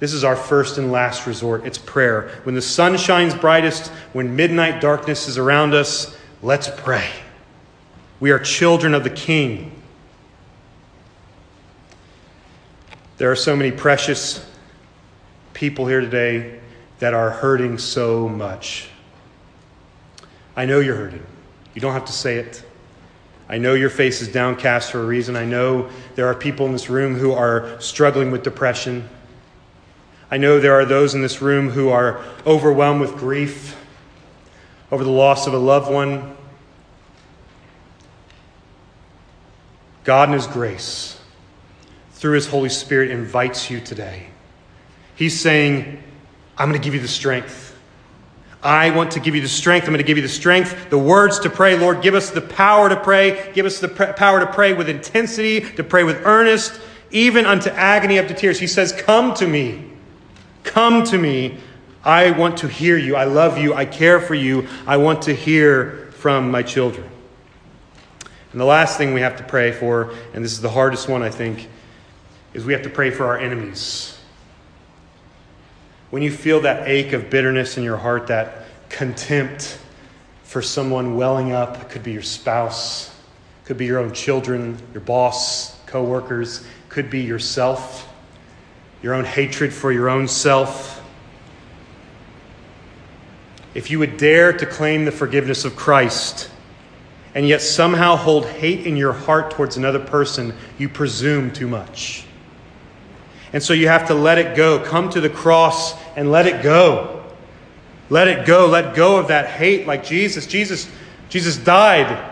this 0.00 0.14
is 0.14 0.24
our 0.24 0.34
first 0.34 0.78
and 0.78 0.90
last 0.90 1.26
resort. 1.26 1.66
It's 1.66 1.78
prayer. 1.78 2.30
When 2.44 2.54
the 2.54 2.62
sun 2.62 2.96
shines 2.96 3.34
brightest, 3.34 3.88
when 4.14 4.34
midnight 4.34 4.80
darkness 4.80 5.28
is 5.28 5.38
around 5.38 5.74
us, 5.74 6.16
let's 6.42 6.70
pray. 6.78 7.08
We 8.18 8.30
are 8.30 8.38
children 8.38 8.94
of 8.94 9.04
the 9.04 9.10
King. 9.10 9.72
There 13.18 13.30
are 13.30 13.36
so 13.36 13.54
many 13.54 13.70
precious 13.70 14.44
people 15.52 15.86
here 15.86 16.00
today 16.00 16.58
that 17.00 17.12
are 17.12 17.30
hurting 17.30 17.76
so 17.76 18.26
much. 18.26 18.88
I 20.56 20.64
know 20.64 20.80
you're 20.80 20.96
hurting. 20.96 21.24
You 21.74 21.82
don't 21.82 21.92
have 21.92 22.06
to 22.06 22.12
say 22.12 22.36
it. 22.36 22.62
I 23.50 23.58
know 23.58 23.74
your 23.74 23.90
face 23.90 24.22
is 24.22 24.28
downcast 24.28 24.90
for 24.90 25.00
a 25.00 25.04
reason. 25.04 25.36
I 25.36 25.44
know 25.44 25.90
there 26.14 26.26
are 26.26 26.34
people 26.34 26.64
in 26.64 26.72
this 26.72 26.88
room 26.88 27.14
who 27.14 27.32
are 27.32 27.78
struggling 27.80 28.30
with 28.30 28.42
depression. 28.42 29.06
I 30.30 30.36
know 30.36 30.60
there 30.60 30.74
are 30.74 30.84
those 30.84 31.14
in 31.14 31.22
this 31.22 31.42
room 31.42 31.70
who 31.70 31.88
are 31.88 32.24
overwhelmed 32.46 33.00
with 33.00 33.16
grief 33.16 33.76
over 34.92 35.02
the 35.02 35.10
loss 35.10 35.46
of 35.48 35.54
a 35.54 35.58
loved 35.58 35.90
one. 35.90 36.36
God 40.04 40.28
in 40.28 40.34
His 40.34 40.46
grace, 40.46 41.20
through 42.12 42.34
His 42.34 42.46
Holy 42.46 42.68
Spirit, 42.68 43.10
invites 43.10 43.70
you 43.70 43.80
today. 43.80 44.28
He's 45.16 45.38
saying, 45.38 46.02
I'm 46.56 46.68
going 46.68 46.80
to 46.80 46.84
give 46.84 46.94
you 46.94 47.00
the 47.00 47.08
strength. 47.08 47.76
I 48.62 48.90
want 48.90 49.12
to 49.12 49.20
give 49.20 49.34
you 49.34 49.40
the 49.40 49.48
strength. 49.48 49.84
I'm 49.84 49.90
going 49.90 49.98
to 49.98 50.04
give 50.04 50.16
you 50.16 50.22
the 50.22 50.28
strength, 50.28 50.90
the 50.90 50.98
words 50.98 51.40
to 51.40 51.50
pray. 51.50 51.76
Lord, 51.76 52.02
give 52.02 52.14
us 52.14 52.30
the 52.30 52.40
power 52.40 52.88
to 52.88 52.96
pray. 52.96 53.50
Give 53.52 53.66
us 53.66 53.80
the 53.80 53.88
power 53.88 54.38
to 54.38 54.46
pray 54.46 54.74
with 54.74 54.88
intensity, 54.88 55.60
to 55.60 55.82
pray 55.82 56.04
with 56.04 56.24
earnest, 56.24 56.80
even 57.10 57.46
unto 57.46 57.70
agony 57.70 58.18
up 58.18 58.28
to 58.28 58.34
tears. 58.34 58.60
He 58.60 58.66
says, 58.66 58.92
Come 58.92 59.34
to 59.34 59.46
me. 59.46 59.89
Come 60.64 61.04
to 61.04 61.18
me. 61.18 61.58
I 62.02 62.30
want 62.30 62.58
to 62.58 62.68
hear 62.68 62.96
you. 62.96 63.16
I 63.16 63.24
love 63.24 63.58
you. 63.58 63.74
I 63.74 63.84
care 63.84 64.20
for 64.20 64.34
you. 64.34 64.66
I 64.86 64.96
want 64.96 65.22
to 65.22 65.34
hear 65.34 66.10
from 66.12 66.50
my 66.50 66.62
children. 66.62 67.08
And 68.52 68.60
the 68.60 68.64
last 68.64 68.98
thing 68.98 69.14
we 69.14 69.20
have 69.20 69.36
to 69.36 69.44
pray 69.44 69.70
for, 69.70 70.14
and 70.34 70.44
this 70.44 70.52
is 70.52 70.60
the 70.60 70.70
hardest 70.70 71.08
one, 71.08 71.22
I 71.22 71.30
think, 71.30 71.68
is 72.52 72.64
we 72.64 72.72
have 72.72 72.82
to 72.82 72.90
pray 72.90 73.10
for 73.10 73.26
our 73.26 73.38
enemies. 73.38 74.18
When 76.10 76.22
you 76.22 76.32
feel 76.32 76.60
that 76.62 76.88
ache 76.88 77.12
of 77.12 77.30
bitterness 77.30 77.78
in 77.78 77.84
your 77.84 77.96
heart, 77.96 78.26
that 78.26 78.64
contempt 78.88 79.78
for 80.42 80.60
someone 80.60 81.16
welling 81.16 81.52
up, 81.52 81.80
it 81.80 81.90
could 81.90 82.02
be 82.02 82.12
your 82.12 82.22
spouse, 82.22 83.14
could 83.64 83.78
be 83.78 83.86
your 83.86 84.00
own 84.00 84.12
children, 84.12 84.76
your 84.92 85.02
boss, 85.02 85.78
coworkers, 85.86 86.66
could 86.88 87.08
be 87.08 87.20
yourself, 87.20 88.09
your 89.02 89.14
own 89.14 89.24
hatred 89.24 89.72
for 89.72 89.92
your 89.92 90.08
own 90.08 90.28
self. 90.28 91.02
If 93.74 93.90
you 93.90 93.98
would 93.98 94.16
dare 94.16 94.52
to 94.52 94.66
claim 94.66 95.04
the 95.04 95.12
forgiveness 95.12 95.64
of 95.64 95.76
Christ 95.76 96.50
and 97.34 97.46
yet 97.46 97.62
somehow 97.62 98.16
hold 98.16 98.46
hate 98.46 98.86
in 98.86 98.96
your 98.96 99.12
heart 99.12 99.52
towards 99.52 99.76
another 99.76 100.00
person, 100.00 100.52
you 100.78 100.88
presume 100.88 101.52
too 101.52 101.68
much. 101.68 102.24
And 103.52 103.62
so 103.62 103.72
you 103.72 103.88
have 103.88 104.08
to 104.08 104.14
let 104.14 104.38
it 104.38 104.56
go. 104.56 104.80
Come 104.80 105.10
to 105.10 105.20
the 105.20 105.30
cross 105.30 105.94
and 106.16 106.30
let 106.30 106.46
it 106.46 106.62
go. 106.62 107.24
Let 108.08 108.28
it 108.28 108.46
go. 108.46 108.66
Let 108.66 108.94
go 108.94 109.16
of 109.16 109.28
that 109.28 109.46
hate 109.46 109.86
like 109.86 110.04
Jesus. 110.04 110.46
Jesus, 110.46 110.88
Jesus 111.28 111.56
died 111.56 112.28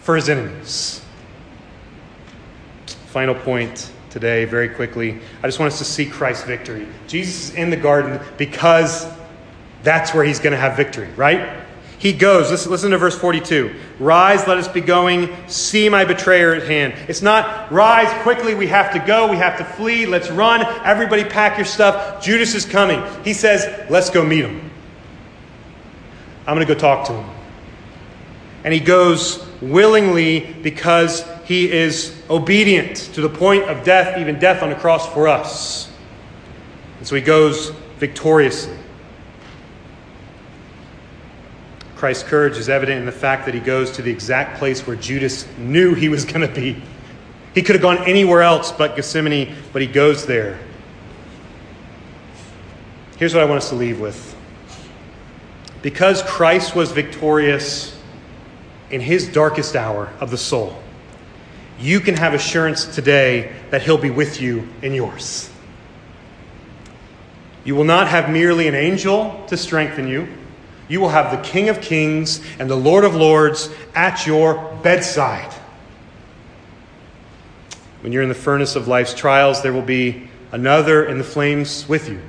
for 0.00 0.16
his 0.16 0.28
enemies. 0.28 1.02
Final 3.06 3.34
point 3.34 3.90
today, 4.14 4.44
very 4.44 4.68
quickly. 4.68 5.18
I 5.42 5.48
just 5.48 5.58
want 5.58 5.72
us 5.72 5.78
to 5.78 5.84
see 5.84 6.06
Christ's 6.06 6.44
victory. 6.44 6.86
Jesus 7.08 7.50
is 7.50 7.56
in 7.56 7.68
the 7.68 7.76
garden 7.76 8.20
because 8.38 9.08
that's 9.82 10.14
where 10.14 10.22
he's 10.22 10.38
going 10.38 10.52
to 10.52 10.56
have 10.56 10.76
victory, 10.76 11.08
right? 11.16 11.60
He 11.98 12.12
goes, 12.12 12.48
listen, 12.48 12.70
listen 12.70 12.90
to 12.92 12.98
verse 12.98 13.18
42. 13.18 13.74
Rise, 13.98 14.46
let 14.46 14.56
us 14.56 14.68
be 14.68 14.80
going. 14.80 15.34
See 15.48 15.88
my 15.88 16.04
betrayer 16.04 16.54
at 16.54 16.62
hand. 16.62 16.94
It's 17.08 17.22
not, 17.22 17.72
rise 17.72 18.22
quickly, 18.22 18.54
we 18.54 18.68
have 18.68 18.92
to 18.92 19.00
go, 19.00 19.28
we 19.28 19.36
have 19.36 19.58
to 19.58 19.64
flee, 19.64 20.06
let's 20.06 20.30
run. 20.30 20.62
Everybody 20.86 21.24
pack 21.24 21.58
your 21.58 21.66
stuff. 21.66 22.22
Judas 22.22 22.54
is 22.54 22.64
coming. 22.64 23.02
He 23.24 23.32
says, 23.32 23.90
let's 23.90 24.10
go 24.10 24.24
meet 24.24 24.44
him. 24.44 24.70
I'm 26.46 26.54
going 26.54 26.64
to 26.64 26.72
go 26.72 26.78
talk 26.78 27.08
to 27.08 27.14
him. 27.14 27.30
And 28.62 28.72
he 28.72 28.78
goes 28.78 29.44
willingly 29.60 30.54
because 30.62 31.24
he 31.44 31.70
is 31.70 32.20
obedient 32.30 32.96
to 33.14 33.20
the 33.20 33.28
point 33.28 33.64
of 33.64 33.84
death, 33.84 34.18
even 34.18 34.38
death 34.38 34.62
on 34.62 34.70
the 34.70 34.76
cross 34.76 35.06
for 35.12 35.28
us. 35.28 35.92
And 36.98 37.06
so 37.06 37.14
he 37.14 37.20
goes 37.20 37.70
victoriously. 37.98 38.76
Christ's 41.96 42.28
courage 42.28 42.58
is 42.58 42.68
evident 42.68 42.98
in 42.98 43.06
the 43.06 43.12
fact 43.12 43.46
that 43.46 43.54
he 43.54 43.60
goes 43.60 43.90
to 43.92 44.02
the 44.02 44.10
exact 44.10 44.58
place 44.58 44.86
where 44.86 44.96
Judas 44.96 45.46
knew 45.58 45.94
he 45.94 46.08
was 46.08 46.24
going 46.24 46.46
to 46.46 46.54
be. 46.54 46.82
He 47.54 47.62
could 47.62 47.76
have 47.76 47.82
gone 47.82 47.98
anywhere 47.98 48.42
else 48.42 48.72
but 48.72 48.96
Gethsemane, 48.96 49.54
but 49.72 49.80
he 49.80 49.88
goes 49.88 50.26
there. 50.26 50.58
Here's 53.16 53.32
what 53.32 53.42
I 53.42 53.46
want 53.46 53.58
us 53.58 53.68
to 53.68 53.74
leave 53.74 54.00
with. 54.00 54.36
Because 55.82 56.22
Christ 56.24 56.74
was 56.74 56.90
victorious 56.92 57.98
in 58.90 59.00
his 59.00 59.28
darkest 59.28 59.76
hour 59.76 60.12
of 60.20 60.30
the 60.30 60.38
soul, 60.38 60.76
you 61.78 62.00
can 62.00 62.16
have 62.16 62.34
assurance 62.34 62.86
today 62.86 63.52
that 63.70 63.82
he'll 63.82 63.98
be 63.98 64.10
with 64.10 64.40
you 64.40 64.68
in 64.82 64.94
yours. 64.94 65.50
You 67.64 67.74
will 67.74 67.84
not 67.84 68.08
have 68.08 68.30
merely 68.30 68.68
an 68.68 68.74
angel 68.74 69.44
to 69.48 69.56
strengthen 69.56 70.06
you 70.06 70.28
you 70.88 71.00
will 71.00 71.08
have 71.08 71.30
the 71.30 71.48
King 71.48 71.68
of 71.68 71.80
Kings 71.80 72.40
and 72.58 72.68
the 72.68 72.76
Lord 72.76 73.04
of 73.04 73.14
Lords 73.14 73.70
at 73.94 74.26
your 74.26 74.78
bedside. 74.82 75.52
When 78.02 78.12
you're 78.12 78.22
in 78.22 78.28
the 78.28 78.34
furnace 78.34 78.76
of 78.76 78.86
life's 78.86 79.14
trials, 79.14 79.62
there 79.62 79.72
will 79.72 79.82
be 79.82 80.28
another 80.52 81.06
in 81.06 81.16
the 81.16 81.24
flames 81.24 81.88
with 81.88 82.10
you. 82.10 82.20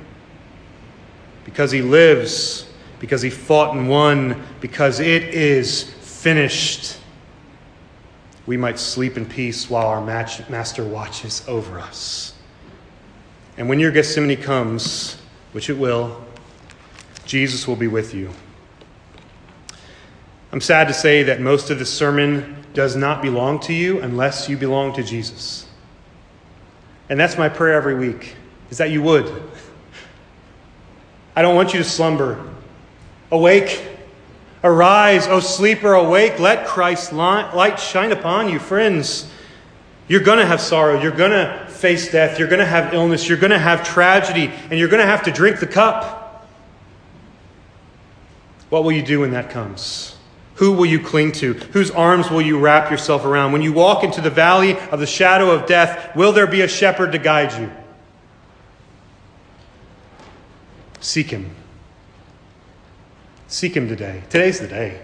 Because 1.44 1.70
he 1.70 1.82
lives, 1.82 2.66
because 2.98 3.20
he 3.20 3.28
fought 3.28 3.76
and 3.76 3.90
won, 3.90 4.42
because 4.60 5.00
it 5.00 5.22
is 5.22 5.82
finished. 5.82 6.96
We 8.46 8.56
might 8.56 8.78
sleep 8.78 9.16
in 9.16 9.26
peace 9.26 9.68
while 9.68 9.88
our 9.88 10.00
master 10.00 10.84
watches 10.84 11.44
over 11.48 11.80
us. 11.80 12.34
And 13.56 13.68
when 13.68 13.80
your 13.80 13.90
Gethsemane 13.90 14.40
comes, 14.40 15.16
which 15.52 15.68
it 15.68 15.76
will, 15.76 16.24
Jesus 17.24 17.66
will 17.66 17.76
be 17.76 17.88
with 17.88 18.14
you. 18.14 18.30
I'm 20.52 20.60
sad 20.60 20.88
to 20.88 20.94
say 20.94 21.24
that 21.24 21.40
most 21.40 21.70
of 21.70 21.78
the 21.78 21.86
sermon 21.86 22.64
does 22.72 22.94
not 22.94 23.20
belong 23.20 23.58
to 23.60 23.72
you 23.72 24.00
unless 24.00 24.48
you 24.48 24.56
belong 24.56 24.92
to 24.94 25.02
Jesus. 25.02 25.66
And 27.08 27.18
that's 27.18 27.36
my 27.36 27.48
prayer 27.48 27.74
every 27.74 27.94
week, 27.94 28.36
is 28.70 28.78
that 28.78 28.90
you 28.90 29.02
would. 29.02 29.42
I 31.34 31.42
don't 31.42 31.56
want 31.56 31.72
you 31.72 31.78
to 31.78 31.84
slumber. 31.84 32.44
Awake, 33.30 33.86
arise, 34.66 35.26
O 35.28 35.40
sleeper, 35.40 35.94
awake. 35.94 36.38
Let 36.38 36.66
Christ's 36.66 37.12
light 37.12 37.78
shine 37.78 38.12
upon 38.12 38.48
you, 38.48 38.58
friends. 38.58 39.30
You're 40.08 40.20
going 40.20 40.38
to 40.38 40.46
have 40.46 40.60
sorrow. 40.60 41.00
You're 41.00 41.12
going 41.12 41.30
to 41.30 41.66
face 41.68 42.10
death. 42.10 42.38
You're 42.38 42.48
going 42.48 42.60
to 42.60 42.66
have 42.66 42.92
illness. 42.92 43.28
You're 43.28 43.38
going 43.38 43.50
to 43.50 43.58
have 43.58 43.86
tragedy. 43.86 44.52
And 44.70 44.78
you're 44.78 44.88
going 44.88 45.00
to 45.00 45.06
have 45.06 45.24
to 45.24 45.32
drink 45.32 45.60
the 45.60 45.66
cup. 45.66 46.46
What 48.68 48.84
will 48.84 48.92
you 48.92 49.02
do 49.02 49.20
when 49.20 49.30
that 49.30 49.50
comes? 49.50 50.16
Who 50.56 50.72
will 50.72 50.86
you 50.86 51.00
cling 51.00 51.32
to? 51.32 51.54
Whose 51.54 51.90
arms 51.90 52.30
will 52.30 52.42
you 52.42 52.58
wrap 52.58 52.90
yourself 52.90 53.24
around? 53.24 53.52
When 53.52 53.62
you 53.62 53.72
walk 53.72 54.04
into 54.04 54.20
the 54.20 54.30
valley 54.30 54.78
of 54.90 55.00
the 55.00 55.06
shadow 55.06 55.50
of 55.50 55.66
death, 55.66 56.16
will 56.16 56.32
there 56.32 56.46
be 56.46 56.62
a 56.62 56.68
shepherd 56.68 57.12
to 57.12 57.18
guide 57.18 57.52
you? 57.60 57.70
Seek 61.00 61.30
him. 61.30 61.50
Seek 63.56 63.74
him 63.74 63.88
today. 63.88 64.22
Today's 64.28 64.60
the 64.60 64.68
day. 64.68 65.00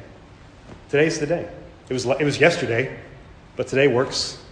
Today's 0.91 1.19
the 1.19 1.25
day. 1.25 1.51
It 1.89 1.93
was, 1.95 2.05
it 2.05 2.23
was 2.23 2.39
yesterday, 2.39 2.95
but 3.57 3.67
today 3.67 3.89
works. 3.89 4.45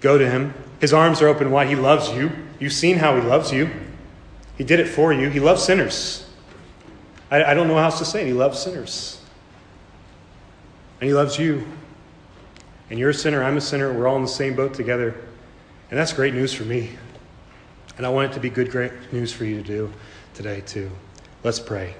Go 0.00 0.16
to 0.16 0.26
him. 0.26 0.54
His 0.80 0.94
arms 0.94 1.20
are 1.20 1.28
open 1.28 1.50
wide. 1.50 1.68
He 1.68 1.76
loves 1.76 2.08
you. 2.08 2.30
You've 2.58 2.72
seen 2.72 2.96
how 2.96 3.14
he 3.14 3.20
loves 3.20 3.52
you. 3.52 3.68
He 4.56 4.64
did 4.64 4.80
it 4.80 4.88
for 4.88 5.12
you. 5.12 5.28
He 5.28 5.38
loves 5.38 5.62
sinners. 5.62 6.30
I, 7.30 7.44
I 7.44 7.52
don't 7.52 7.68
know 7.68 7.74
how 7.74 7.84
else 7.84 7.98
to 7.98 8.06
say 8.06 8.22
it. 8.22 8.26
He 8.26 8.32
loves 8.32 8.58
sinners. 8.58 9.20
And 11.02 11.08
He 11.08 11.12
loves 11.12 11.38
you. 11.38 11.66
And 12.88 12.98
you're 12.98 13.10
a 13.10 13.14
sinner, 13.14 13.44
I'm 13.44 13.58
a 13.58 13.60
sinner, 13.60 13.92
we're 13.92 14.08
all 14.08 14.16
in 14.16 14.22
the 14.22 14.28
same 14.28 14.56
boat 14.56 14.72
together. 14.72 15.14
And 15.90 16.00
that's 16.00 16.14
great 16.14 16.32
news 16.32 16.54
for 16.54 16.64
me. 16.64 16.92
And 17.98 18.06
I 18.06 18.08
want 18.08 18.30
it 18.30 18.34
to 18.36 18.40
be 18.40 18.48
good, 18.48 18.70
great 18.70 19.12
news 19.12 19.30
for 19.30 19.44
you 19.44 19.56
to 19.56 19.62
do 19.62 19.92
today, 20.32 20.62
too. 20.62 20.90
Let's 21.44 21.60
pray. 21.60 21.94